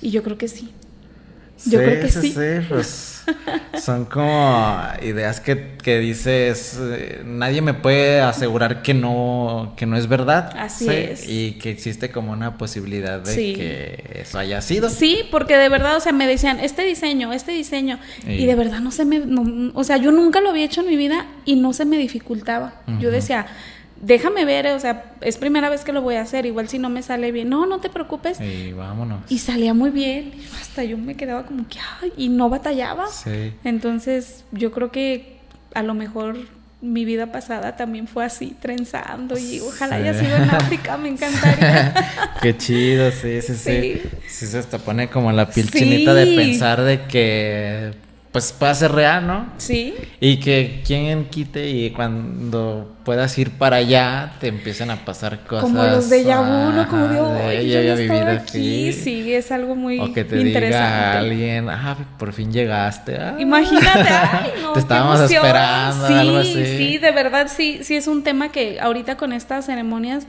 [0.00, 0.70] Y yo creo que sí.
[1.64, 2.32] Yo creo que sí.
[2.32, 3.24] Sí, pues
[3.82, 9.96] son como ideas que, que dices, eh, nadie me puede asegurar que no, que no
[9.96, 10.52] es verdad.
[10.56, 11.28] Así es.
[11.28, 14.90] Y que existe como una posibilidad de que eso haya sido.
[14.90, 18.80] Sí, porque de verdad, o sea, me decían, este diseño, este diseño, y, de verdad
[18.80, 19.22] no se me,
[19.74, 22.82] o sea, yo nunca lo había hecho en mi vida y no se me dificultaba.
[23.00, 23.46] Yo decía,
[24.00, 26.88] déjame ver, o sea, es primera vez que lo voy a hacer, igual si no
[26.88, 28.40] me sale bien, no, no te preocupes.
[28.40, 29.20] Y vámonos.
[29.28, 33.06] Y salía muy bien, hasta yo me quedaba como que, ay, y no batallaba.
[33.08, 33.52] Sí.
[33.64, 35.38] Entonces, yo creo que
[35.74, 36.36] a lo mejor
[36.82, 41.94] mi vida pasada también fue así, trenzando, y ojalá haya sido en África, me encantaría.
[42.42, 44.02] Qué chido, sí, sí, sí.
[44.28, 47.92] Sí, se hasta pone como la piel chinita de pensar de que
[48.36, 49.46] pues pueda ser real, ¿no?
[49.56, 49.94] Sí.
[50.20, 55.62] Y que quien quite y cuando puedas ir para allá te empiezan a pasar cosas.
[55.62, 56.86] Como los de Yabu, ¿no?
[56.86, 58.92] Como hoy yo ya vivido aquí.
[58.92, 63.16] Sí, es algo muy O que te diga alguien, ah, por fin llegaste.
[63.16, 63.36] Ah.
[63.38, 66.66] Imagínate, ay, no, Te estábamos esperando, sí, algo así.
[66.66, 70.26] Sí, de verdad, sí, sí es un tema que ahorita con estas ceremonias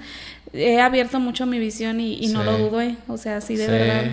[0.54, 2.96] he abierto mucho mi visión y, no lo dudo, ¿eh?
[3.10, 4.04] O sea, sí, de verdad.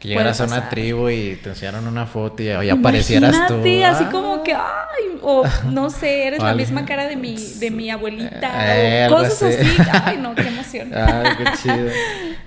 [0.00, 3.62] Que llegaras a una tribu y te enseñaron una foto y, aparecieras tú.
[3.84, 7.90] así como que, ay, o no sé, eres la misma cara de mi, de mi
[7.90, 9.76] abuelita, eh, o cosas así.
[10.02, 10.90] Ay, no, qué emoción.
[10.94, 11.90] Ay, qué chido.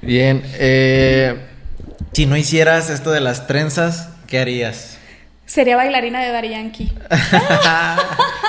[0.02, 1.46] Bien, eh,
[2.12, 4.98] si no hicieras esto de las trenzas, ¿qué harías?
[5.46, 6.92] Sería bailarina de Dari Yankee.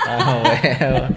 [0.07, 1.09] Ah,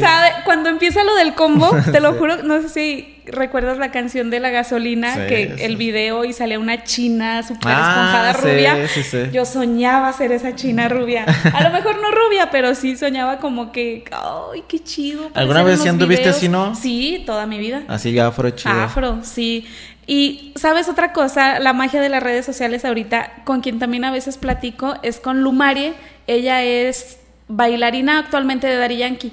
[0.00, 0.30] ¿Sabe?
[0.44, 4.40] Cuando empieza lo del combo, te lo juro, no sé si recuerdas la canción de
[4.40, 9.30] la gasolina, que el video y salía una china súper ah, esponjada rubia.
[9.32, 11.24] Yo soñaba ser esa china rubia.
[11.52, 15.30] A lo mejor no rubia, pero sí soñaba como que, ¡ay, qué chido!
[15.34, 16.74] ¿Alguna vez sí anduviste así, no?
[16.74, 17.82] Sí, toda mi vida.
[17.88, 18.74] Así afro chido.
[18.74, 19.66] Afro, sí.
[20.06, 24.10] Y sabes otra cosa, la magia de las redes sociales ahorita, con quien también a
[24.10, 25.94] veces platico, es con Lumarie.
[26.26, 27.18] Ella es
[27.48, 29.32] bailarina actualmente de Dari Yankee.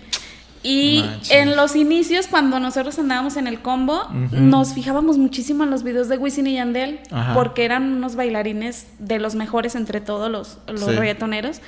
[0.63, 5.83] Y en los inicios, cuando nosotros andábamos en el combo, nos fijábamos muchísimo en los
[5.83, 6.99] videos de Wisin y Yandel,
[7.33, 11.61] porque eran unos bailarines de los mejores entre todos los, los reggaetoneros.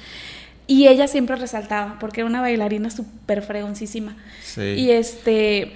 [0.65, 4.15] Y ella siempre resaltaba, porque era una bailarina súper fregoncísima.
[4.57, 5.73] Y este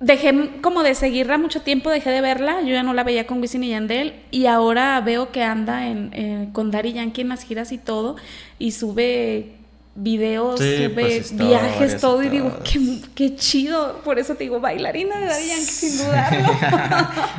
[0.00, 3.40] dejé como de seguirla mucho tiempo, dejé de verla, yo ya no la veía con
[3.40, 4.14] Wisin y Yandel.
[4.30, 8.16] Y ahora veo que anda en, con Dari Yankee en las giras y todo
[8.58, 9.52] y sube
[9.96, 10.60] videos,
[10.94, 15.46] pues, viajes, todo, y digo, qué, qué, chido, por eso te digo, bailarina de Dari
[15.46, 16.52] Yankee sin dudarlo.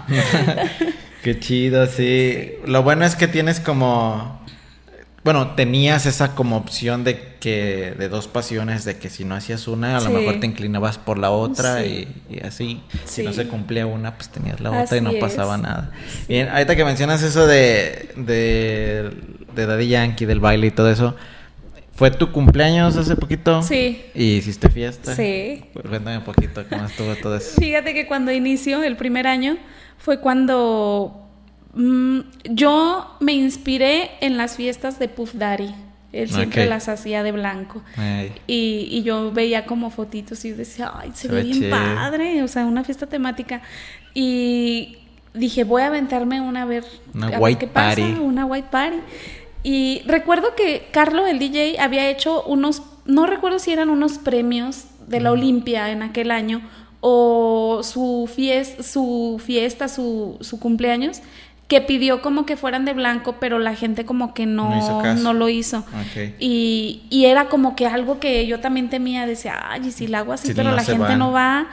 [1.24, 2.54] qué chido, sí.
[2.66, 4.46] Lo bueno es que tienes como
[5.26, 9.68] bueno, tenías esa como opción de que, de dos pasiones, de que si no hacías
[9.68, 12.08] una, a lo mejor te inclinabas por la otra y,
[12.44, 12.84] así.
[13.06, 15.90] Si no se cumplía una, pues tenías la otra y no pasaba nada.
[16.28, 19.10] Bien, ahorita que mencionas eso de, de,
[19.56, 21.16] de Daddy Yankee, del baile y todo eso,
[21.96, 23.62] ¿Fue tu cumpleaños hace poquito?
[23.64, 24.04] Sí.
[24.14, 25.16] ¿Y hiciste fiesta?
[25.16, 25.64] Sí.
[25.74, 27.60] Cuéntame un poquito cómo estuvo todo eso.
[27.60, 29.58] Fíjate que cuando inició el primer año
[29.98, 31.26] fue cuando
[31.76, 35.76] Mm, yo me inspiré en las fiestas de Puff Daddy.
[36.14, 37.84] Él siempre las hacía de blanco.
[38.48, 42.42] Y, yo veía como fotitos y decía, ay, se, ve bien padre.
[42.42, 43.62] O sea, una fiesta temática.
[44.14, 45.00] Y
[45.34, 48.18] dije, voy a aventarme una a ver, una white qué pasa, party.
[48.22, 48.98] una white party.
[49.68, 54.86] Y recuerdo que Carlos, el DJ, había hecho unos, no recuerdo si eran unos premios
[55.08, 56.62] de la Olimpia en aquel año
[57.02, 61.24] o su, fiesta, su fiesta, su, su cumpleaños
[61.68, 65.50] que pidió como que fueran de blanco, pero la gente como que no, no, lo
[65.50, 65.84] hizo.
[66.40, 70.20] Y, y, era como que algo que yo también temía, decía, ay, y si la
[70.20, 71.68] hago así, pero la gente no va.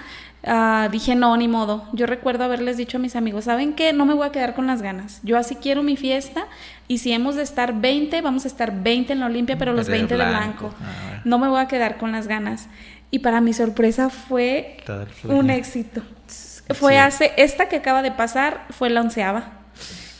[0.45, 1.88] Ah, dije, no, ni modo.
[1.93, 3.93] Yo recuerdo haberles dicho a mis amigos, ¿saben qué?
[3.93, 5.20] No me voy a quedar con las ganas.
[5.22, 6.47] Yo así quiero mi fiesta
[6.88, 9.88] y si hemos de estar 20, vamos a estar 20 en la Olimpia, pero los
[9.88, 10.74] 20 de blanco.
[10.80, 12.68] Ah, no me voy a quedar con las ganas.
[13.11, 14.78] Y para mi sorpresa fue
[15.24, 16.03] un éxito.
[16.70, 19.62] Fue hace, esta que acaba de pasar fue la onceava.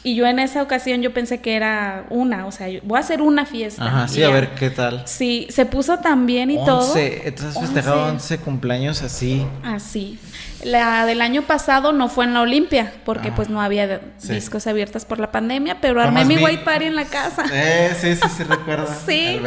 [0.05, 3.23] Y yo en esa ocasión yo pensé que era una, o sea, voy a hacer
[3.23, 3.87] una fiesta.
[3.87, 5.03] Ajá, sí, a ver qué tal.
[5.07, 6.97] Sí, se puso tan bien y todo.
[6.97, 9.47] Entonces festejado 11 cumpleaños así.
[9.63, 10.19] Así.
[10.63, 14.67] La del año pasado no fue en la Olimpia, porque ah, pues no había discos
[14.67, 17.45] abiertas por la pandemia, pero armé mi white party en la casa.
[17.53, 18.87] Eh, sí, sí, sí, recuerdo.
[19.07, 19.41] sí.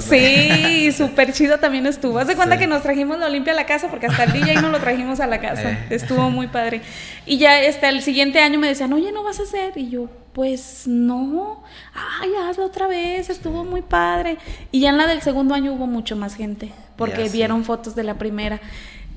[0.00, 2.18] Sí, súper chido también estuvo.
[2.18, 4.60] Haz de cuenta que nos trajimos la Olimpia a la casa, porque hasta el DJ
[4.60, 5.70] no lo trajimos a la casa.
[5.70, 5.86] Eh.
[5.90, 6.82] Estuvo muy padre.
[7.24, 9.72] Y ya hasta el siguiente año me decían, oye, ¿no vas a hacer?
[9.76, 11.64] Y yo, pues no,
[12.20, 14.38] ay, hazlo otra vez, estuvo muy padre.
[14.70, 18.04] Y ya en la del segundo año hubo mucho más gente, porque vieron fotos de
[18.04, 18.60] la primera.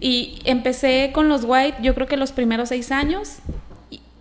[0.05, 3.37] Y empecé con los white, yo creo que los primeros seis años,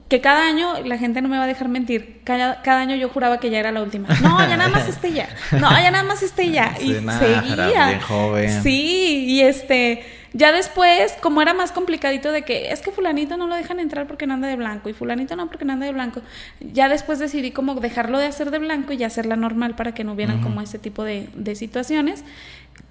[0.08, 3.08] que cada año, la gente no me va a dejar mentir, cada, cada año yo
[3.08, 4.06] juraba que ya era la última.
[4.22, 5.28] No, ya nada más este ya.
[5.50, 6.76] No, ya nada más este ya.
[6.80, 8.00] y seguía.
[8.06, 8.62] joven.
[8.62, 13.46] Sí, y este, ya después, como era más complicadito de que es que fulanito no
[13.46, 15.92] lo dejan entrar porque no anda de blanco y fulanito no porque no anda de
[15.92, 16.22] blanco,
[16.60, 20.12] ya después decidí como dejarlo de hacer de blanco y hacerla normal para que no
[20.12, 22.24] hubieran como ese tipo de, de situaciones.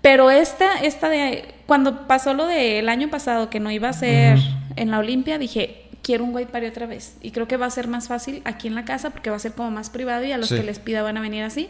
[0.01, 4.39] Pero esta, esta de, cuando pasó lo del año pasado que no iba a ser
[4.75, 7.15] en la Olimpia, dije, quiero un white party otra vez.
[7.21, 9.39] Y creo que va a ser más fácil aquí en la casa porque va a
[9.39, 11.69] ser como más privado y a los que les pida van a venir así.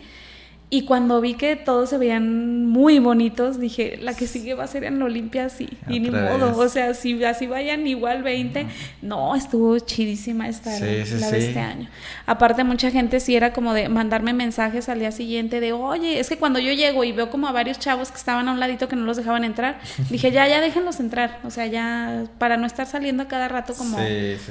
[0.73, 4.67] Y cuando vi que todos se veían muy bonitos, dije, la que sigue va a
[4.67, 5.67] ser en la Olimpia, sí.
[5.89, 8.67] Y ni modo, o sea, si así vayan igual 20,
[9.01, 11.89] no, estuvo chidísima esta la de este año.
[12.25, 16.29] Aparte, mucha gente sí era como de mandarme mensajes al día siguiente de, oye, es
[16.29, 18.87] que cuando yo llego y veo como a varios chavos que estaban a un ladito
[18.87, 21.41] que no los dejaban entrar, dije, ya, ya déjenlos entrar.
[21.43, 23.97] O sea, ya, para no estar saliendo a cada rato como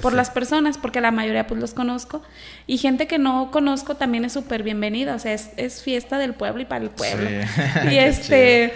[0.03, 2.21] por las personas, porque la mayoría pues los conozco.
[2.67, 6.35] Y gente que no conozco también es súper bienvenida, o sea, es, es fiesta del
[6.35, 7.29] pueblo y para el pueblo.
[7.91, 8.75] Y este...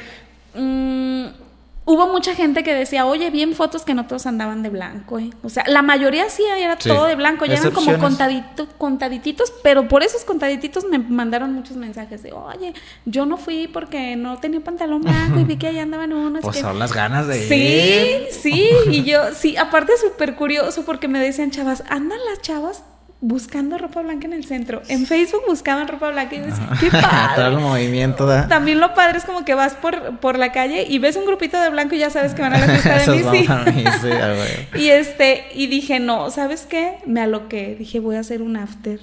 [0.55, 1.26] Mm,
[1.87, 5.30] hubo mucha gente que decía, oye, bien fotos que no todos andaban de blanco, ¿eh?
[5.43, 9.87] O sea, la mayoría sí era todo de blanco, ya eran como contadito, contadititos, pero
[9.87, 12.72] por esos contadititos me mandaron muchos mensajes de, oye,
[13.05, 16.43] yo no fui porque no tenía pantalón blanco y vi que allá andaban unos.
[16.43, 18.28] Pues son las ganas de sí, ir.
[18.30, 22.82] Sí, sí, y yo, sí, aparte súper curioso porque me decían, chavas, andan las chavas
[23.27, 24.83] buscando ropa blanca en el centro.
[24.89, 27.35] En Facebook buscaban ropa blanca y yo decía, qué padre.
[27.37, 28.29] Todo el movimiento.
[28.49, 31.59] También lo padre es como que vas por, por la calle y ves un grupito
[31.61, 33.49] de blanco y ya sabes que van a la fiesta de bici.
[34.79, 36.99] y este, y dije, no, ¿sabes qué?
[37.07, 37.77] Me aloqué.
[37.79, 39.01] Dije, voy a hacer un after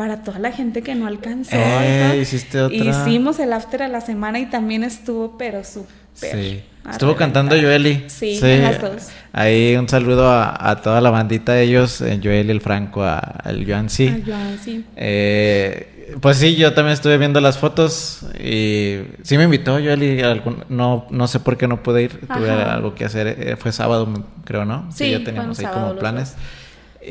[0.00, 1.50] para toda la gente que no alcanzó.
[1.52, 2.74] Eh, hiciste otra.
[2.74, 5.90] Hicimos el after a la semana y también estuvo, pero súper.
[6.14, 6.62] Sí.
[6.90, 8.04] Estuvo cantando Joeli.
[8.06, 8.56] Sí, sí.
[8.62, 9.08] las dos.
[9.34, 13.90] Ahí un saludo a, toda la bandita de ellos, eh, Joeli, el Franco, al Joan
[13.90, 14.22] sí.
[14.26, 14.86] Joan sí.
[14.96, 20.22] Eh, pues sí, yo también estuve viendo las fotos y sí me invitó Joeli.
[20.70, 23.26] No, no sé por qué no pude ir, tuve algo que hacer.
[23.26, 24.08] Eh, fue sábado,
[24.46, 24.90] creo, ¿no?
[24.94, 26.36] Sí, ya teníamos ahí como planes.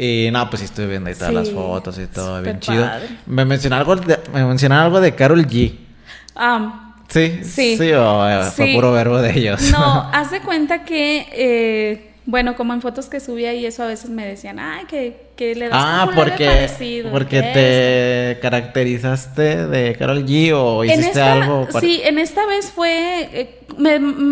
[0.02, 2.90] Y no, pues sí estuve viendo ahí todas las fotos y todo, bien chido.
[3.26, 5.76] Me mencionaron algo de, me mencionaron algo de Carol G.
[6.38, 6.94] Ah.
[7.10, 9.60] Sí, sí, sí, o fue puro verbo de ellos.
[9.72, 13.88] No, haz de cuenta que, eh, bueno, como en fotos que subía y eso a
[13.88, 17.12] veces me decían, ay, que, que le das ah, un porque, parecido.
[17.12, 21.68] porque te caracterizaste de Carol G o hiciste algo.
[21.82, 23.60] Sí, en esta vez fue, eh,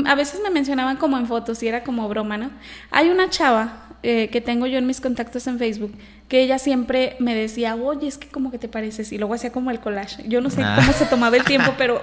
[0.05, 2.51] a veces me mencionaban como en fotos y era como broma, ¿no?
[2.91, 5.93] Hay una chava que tengo yo en mis contactos en Facebook
[6.27, 9.51] que ella siempre me decía, oye, es que como que te pareces, y luego hacía
[9.51, 10.27] como el collage.
[10.27, 10.75] Yo no sé ah.
[10.75, 12.01] cómo se tomaba el tiempo, pero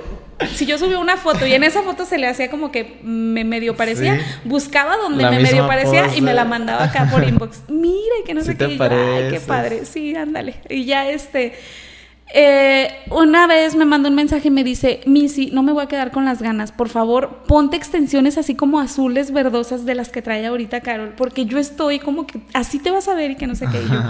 [0.54, 3.44] si yo subía una foto y en esa foto se le hacía como que me
[3.44, 7.62] medio parecía, buscaba donde me medio parecía y me la mandaba acá por inbox.
[7.68, 8.64] Mire, que no sé qué.
[8.64, 9.84] Ay, qué padre.
[9.84, 10.54] Sí, ándale.
[10.70, 11.52] Y ya este
[12.32, 15.88] eh, una vez me mandó un mensaje y me dice, Missy, no me voy a
[15.88, 20.22] quedar con las ganas, por favor, ponte extensiones así como azules, verdosas de las que
[20.22, 23.46] trae ahorita Carol, porque yo estoy como que así te vas a ver y que
[23.46, 23.80] no sé qué.
[23.82, 24.00] yo,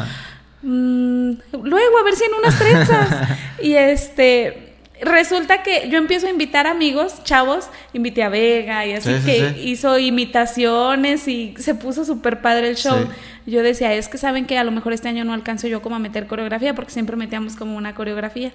[0.62, 1.32] mm,
[1.64, 3.28] luego, a ver si en unas trenzas.
[3.62, 9.10] y este, resulta que yo empiezo a invitar amigos, chavos, invité a Vega y así
[9.24, 13.08] que hizo imitaciones y se puso súper padre el show.
[13.46, 15.96] Yo decía, es que saben que a lo mejor este año no alcanzo yo como
[15.96, 18.52] a meter coreografía porque siempre metíamos como una coreografía.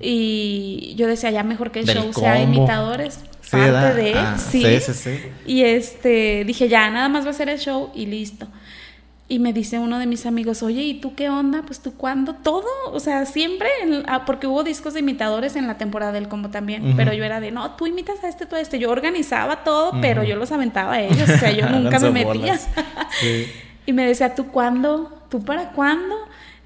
[0.00, 3.20] Y yo decía, ya mejor que el show sea imitadores,
[3.50, 4.62] parte de, ah, sí.
[4.80, 8.46] Sí, sí, Y este, dije, ya, nada más va a ser el show y listo.
[9.30, 11.62] Y me dice uno de mis amigos, oye, ¿y tú qué onda?
[11.62, 12.34] Pues tú cuándo?
[12.34, 13.68] Todo, o sea, siempre,
[14.06, 17.38] ah, porque hubo discos de imitadores en la temporada del combo también, pero yo era
[17.38, 18.78] de, no, tú imitas a este, tú a este.
[18.78, 22.58] Yo organizaba todo, pero yo los aventaba a ellos, o sea, yo nunca me metía.
[23.88, 25.18] y me decía, ¿tú cuándo?
[25.30, 26.14] ¿Tú para cuándo?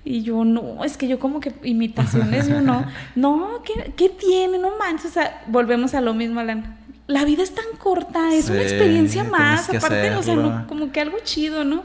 [0.05, 2.85] Y yo, no, es que yo como que imitaciones, yo no.
[3.14, 4.59] No, ¿qué, ¿qué tiene?
[4.59, 6.79] No manches, o sea, volvemos a lo mismo, Alan.
[7.07, 11.18] La vida es tan corta, es una experiencia más, aparte, o sea, como que algo
[11.23, 11.85] chido, ¿no?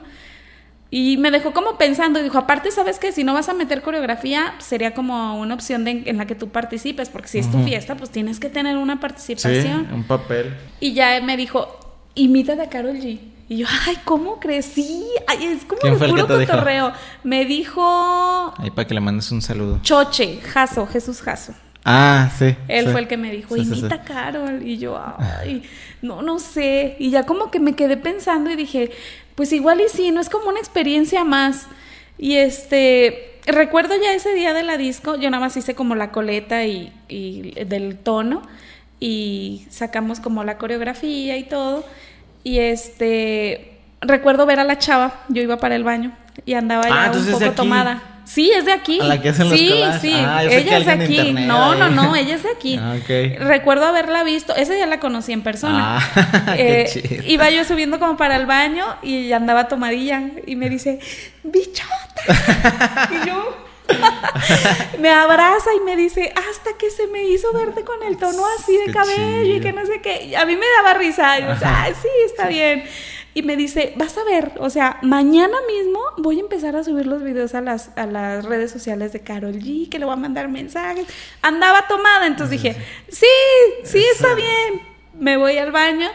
[0.90, 4.56] Y me dejó como pensando, dijo, aparte, ¿sabes que Si no vas a meter coreografía,
[4.58, 8.10] sería como una opción en la que tú participes, porque si es tu fiesta, pues
[8.10, 9.86] tienes que tener una participación.
[9.88, 10.56] Sí, un papel.
[10.80, 11.78] Y ya me dijo,
[12.16, 13.37] imita a Carol G.
[13.50, 15.06] Y yo, ay, ¿cómo crecí?
[15.26, 16.92] Ay, es como ¿Quién fue puro cotorreo.
[17.24, 18.54] Me dijo...
[18.58, 19.80] Ahí para que le mandes un saludo.
[19.84, 21.54] Choche, Jaso, Jesús Jaso.
[21.86, 22.54] Ah, sí.
[22.68, 24.62] Él fue el que me dijo, imita a Carol.
[24.68, 25.64] Y yo, ay,
[26.02, 26.98] no, no sé.
[27.00, 28.92] Y ya como que me quedé pensando y dije,
[29.36, 31.68] pues igual y sí, no es como una experiencia más.
[32.18, 36.12] Y este, recuerdo ya ese día de la disco, yo nada más hice como la
[36.12, 38.42] coleta y, y del tono
[39.00, 41.86] y sacamos como la coreografía y todo.
[42.48, 46.14] Y este, recuerdo ver a la chava, yo iba para el baño
[46.46, 48.02] y andaba ya ah, un poco tomada.
[48.24, 49.02] Sí, es de aquí.
[49.02, 51.34] ¿A la que hacen sí, sí, ah, ella es de aquí.
[51.34, 52.80] No, no, no, ella es de aquí.
[52.82, 52.96] Ah,
[53.40, 55.98] recuerdo haberla visto, ese día la conocí en persona.
[55.98, 61.00] Ah, eh, iba yo subiendo como para el baño y andaba tomadilla y me dice,
[61.44, 63.10] bichota.
[63.12, 63.58] y yo,
[65.00, 68.78] me abraza y me dice, hasta que se me hizo verde con el tono así
[68.78, 70.36] de cabello y que no sé qué.
[70.38, 71.40] A mí me daba risa.
[71.40, 71.44] Y
[71.96, 72.84] sí, está bien.
[73.34, 77.06] Y me dice, vas a ver, o sea, mañana mismo voy a empezar a subir
[77.06, 80.18] los videos a las, a las redes sociales de Carol G, que le voy a
[80.18, 81.06] mandar mensajes.
[81.42, 82.76] Andaba tomada, entonces dije,
[83.10, 83.28] sí,
[83.84, 84.82] sí, está bien.
[85.14, 86.10] Me voy al baño.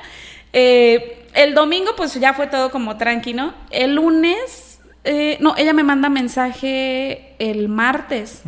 [0.53, 3.55] Eh, el domingo, pues ya fue todo como tranquilo.
[3.71, 4.73] El lunes
[5.05, 8.43] eh, no, ella me manda mensaje el martes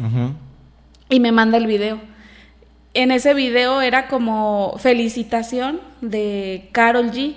[1.08, 2.00] y me manda el video.
[2.94, 7.34] En ese video era como felicitación de Carol G.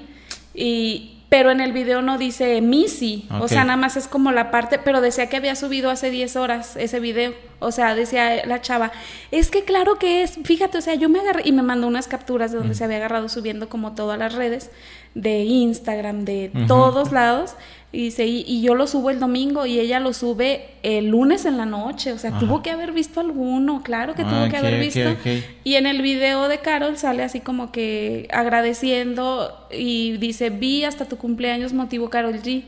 [0.53, 4.49] Y pero en el video no dice Missy, o sea, nada más es como la
[4.49, 8.61] parte, pero decía que había subido hace 10 horas ese video, o sea, decía la
[8.61, 8.93] chava,
[9.31, 12.07] es que claro que es, fíjate, o sea, yo me agarré y me mandó unas
[12.07, 14.71] capturas de donde se había agarrado subiendo como todas las redes,
[15.15, 17.55] de Instagram, de todos lados,
[17.93, 21.65] y, y, yo lo subo el domingo y ella lo sube el lunes en la
[21.65, 25.15] noche, o sea, tuvo que haber visto alguno, claro que tuvo que haber visto.
[25.63, 31.05] Y en el video de Carol sale así como que agradeciendo y dice, vi hasta
[31.05, 32.63] tu cumpleaños motivo Carol G.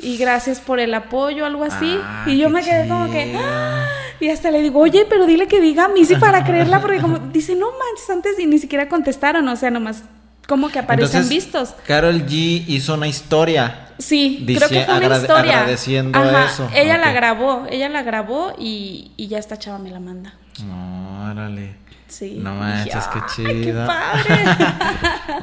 [0.00, 1.98] Y gracias por el apoyo, algo así.
[2.00, 3.34] Ah, y yo me quedé como que...
[3.36, 3.84] ¡ah!
[4.20, 7.18] Y hasta le digo, oye, pero dile que diga a Missy para creerla, porque como
[7.18, 10.04] dice, no manches, antes y ni siquiera contestaron, o sea, nomás
[10.48, 11.74] como que aparecen vistos.
[11.86, 13.90] Carol G hizo una historia.
[13.98, 15.58] Sí, creo que fue una historia.
[15.58, 16.70] Agradeciendo eso.
[16.74, 20.34] Ella la grabó, ella la grabó y, y, ya esta chava me la manda.
[20.64, 21.76] No, órale.
[22.08, 22.38] Sí.
[22.40, 23.60] No manches, qué chido.
[23.60, 24.44] Qué padre.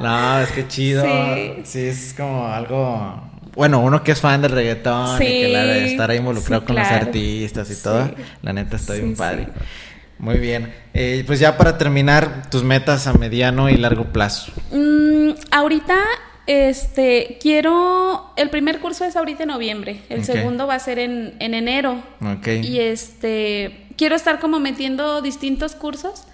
[0.00, 1.04] no, es que chido.
[1.04, 1.52] Sí.
[1.64, 1.80] sí.
[1.86, 3.22] es como algo.
[3.54, 6.74] Bueno, uno que es fan del reggaetón y que la de estar ahí involucrado con
[6.74, 8.10] los artistas y todo,
[8.42, 9.48] la neta está bien padre.
[10.18, 10.72] Muy bien.
[10.94, 14.52] Eh, pues ya para terminar, tus metas a mediano y largo plazo.
[14.72, 15.96] Mm, ahorita,
[16.46, 18.32] este, quiero.
[18.36, 20.02] El primer curso es ahorita en noviembre.
[20.08, 22.02] El segundo va a ser en, en enero.
[22.20, 22.48] Ok.
[22.62, 26.26] Y este, quiero estar como metiendo distintos cursos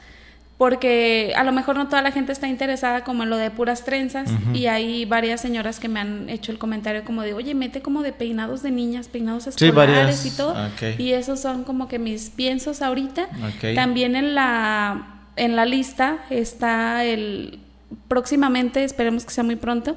[0.62, 3.84] porque a lo mejor no toda la gente está interesada como en lo de puras
[3.84, 7.82] trenzas y hay varias señoras que me han hecho el comentario como de, oye, mete
[7.82, 10.54] como de peinados de niñas, peinados escolares y todo.
[10.98, 13.26] Y esos son como que mis piensos ahorita.
[13.74, 17.58] También en la, en la lista está el,
[18.06, 19.96] próximamente, esperemos que sea muy pronto,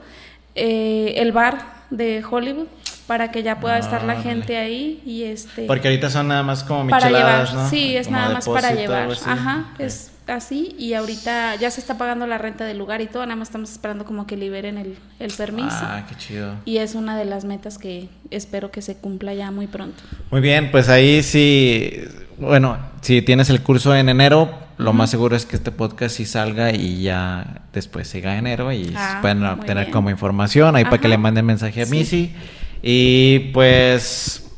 [0.56, 2.66] eh, el bar de Hollywood
[3.06, 6.42] para que ya pueda estar la ah, gente ahí y este porque ahorita son nada
[6.42, 7.70] más como micheladas, ¿no?
[7.70, 9.12] sí es nada más para llevar.
[9.28, 13.26] ajá es así y ahorita ya se está pagando la renta del lugar y todo,
[13.26, 15.68] nada más estamos esperando como que liberen el, el permiso.
[15.72, 16.56] Ah, qué chido.
[16.66, 20.04] Y es una de las metas que espero que se cumpla ya muy pronto.
[20.32, 22.04] Muy bien, pues ahí sí,
[22.38, 26.26] bueno, si tienes el curso en enero, lo más seguro es que este podcast sí
[26.26, 31.08] salga y ya después siga enero y ah, pueden obtener como información ahí para que
[31.08, 32.34] le manden mensaje a Missy.
[32.82, 34.52] Y pues,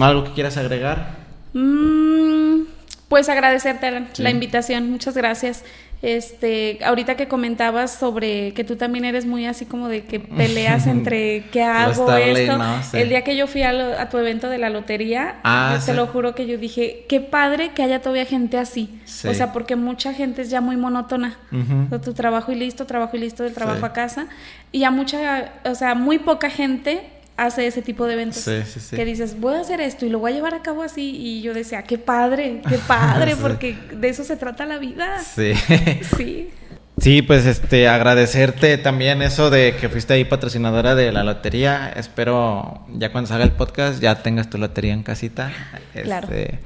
[0.00, 1.20] ¿algo que quieras agregar?
[1.52, 2.69] Mmm
[3.10, 5.64] pues agradecerte la invitación, muchas gracias.
[6.00, 10.86] Este, ahorita que comentabas sobre que tú también eres muy así como de que peleas
[10.86, 12.56] entre qué hago esto.
[12.92, 16.36] El día que yo fui a, tu evento de la lotería, ah, te lo juro
[16.36, 19.00] que yo dije, qué padre que haya todavía gente así.
[19.28, 21.36] O sea, porque mucha gente es ya muy monótona.
[22.04, 24.28] tu trabajo y listo, trabajo y listo, del trabajo a casa.
[24.70, 27.02] Y a mucha, o sea, muy poca gente
[27.40, 28.44] hace ese tipo de eventos.
[28.90, 31.16] Que dices, voy a hacer esto y lo voy a llevar a cabo así.
[31.16, 35.20] Y yo decía, qué padre, qué padre, porque de eso se trata la vida.
[35.20, 35.54] Sí.
[36.16, 36.50] sí.
[36.98, 41.90] Sí, pues este, agradecerte también eso de que fuiste ahí patrocinadora de la lotería.
[41.96, 45.50] Espero ya cuando salga el podcast ya tengas tu lotería en casita.
[45.94, 46.28] Claro.
[46.30, 46.58] Este,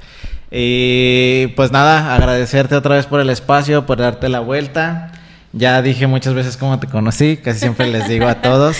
[0.51, 5.13] y pues nada, agradecerte otra vez por el espacio, por darte la vuelta.
[5.53, 8.77] Ya dije muchas veces cómo te conocí, casi siempre les digo a todos.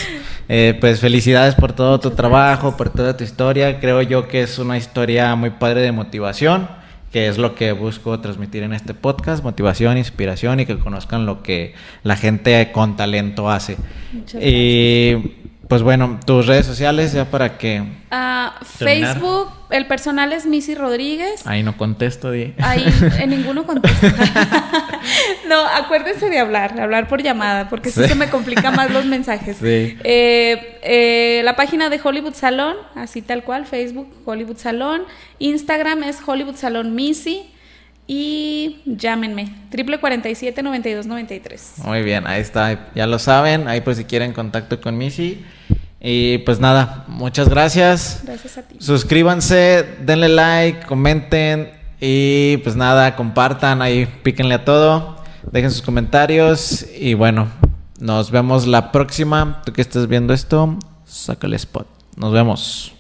[0.47, 3.79] Eh, pues felicidades por todo tu trabajo, por toda tu historia.
[3.79, 6.67] Creo yo que es una historia muy padre de motivación,
[7.11, 11.41] que es lo que busco transmitir en este podcast, motivación, inspiración y que conozcan lo
[11.41, 11.73] que
[12.03, 13.77] la gente con talento hace.
[14.13, 17.81] Muchas y pues bueno, tus redes sociales ya para que...
[17.81, 21.45] Uh, Facebook, el personal es Missy Rodríguez.
[21.45, 22.53] Ahí no contesto, Di.
[22.59, 22.85] Ahí
[23.19, 24.07] en ninguno contesto.
[25.49, 29.57] no, acuérdense de hablar, hablar por llamada, porque sí, se me complica más los mensajes.
[29.57, 29.97] Sí.
[30.03, 35.03] Eh, eh, la página de Hollywood Salón, así tal cual, Facebook, Hollywood Salón.
[35.39, 37.51] Instagram es Hollywood Salón Missy.
[38.07, 41.73] Y llámenme, triple 47 92 93.
[41.83, 45.43] Muy bien, ahí está, ya lo saben, ahí pues si quieren contacto con Missy.
[45.99, 48.21] Y pues nada, muchas gracias.
[48.23, 48.75] Gracias a ti.
[48.79, 55.17] Suscríbanse, denle like, comenten y pues nada, compartan ahí, píquenle a todo,
[55.51, 57.47] dejen sus comentarios y bueno,
[57.99, 59.61] nos vemos la próxima.
[59.65, 61.87] Tú que estés viendo esto, sácale spot.
[62.17, 62.94] Nos vemos.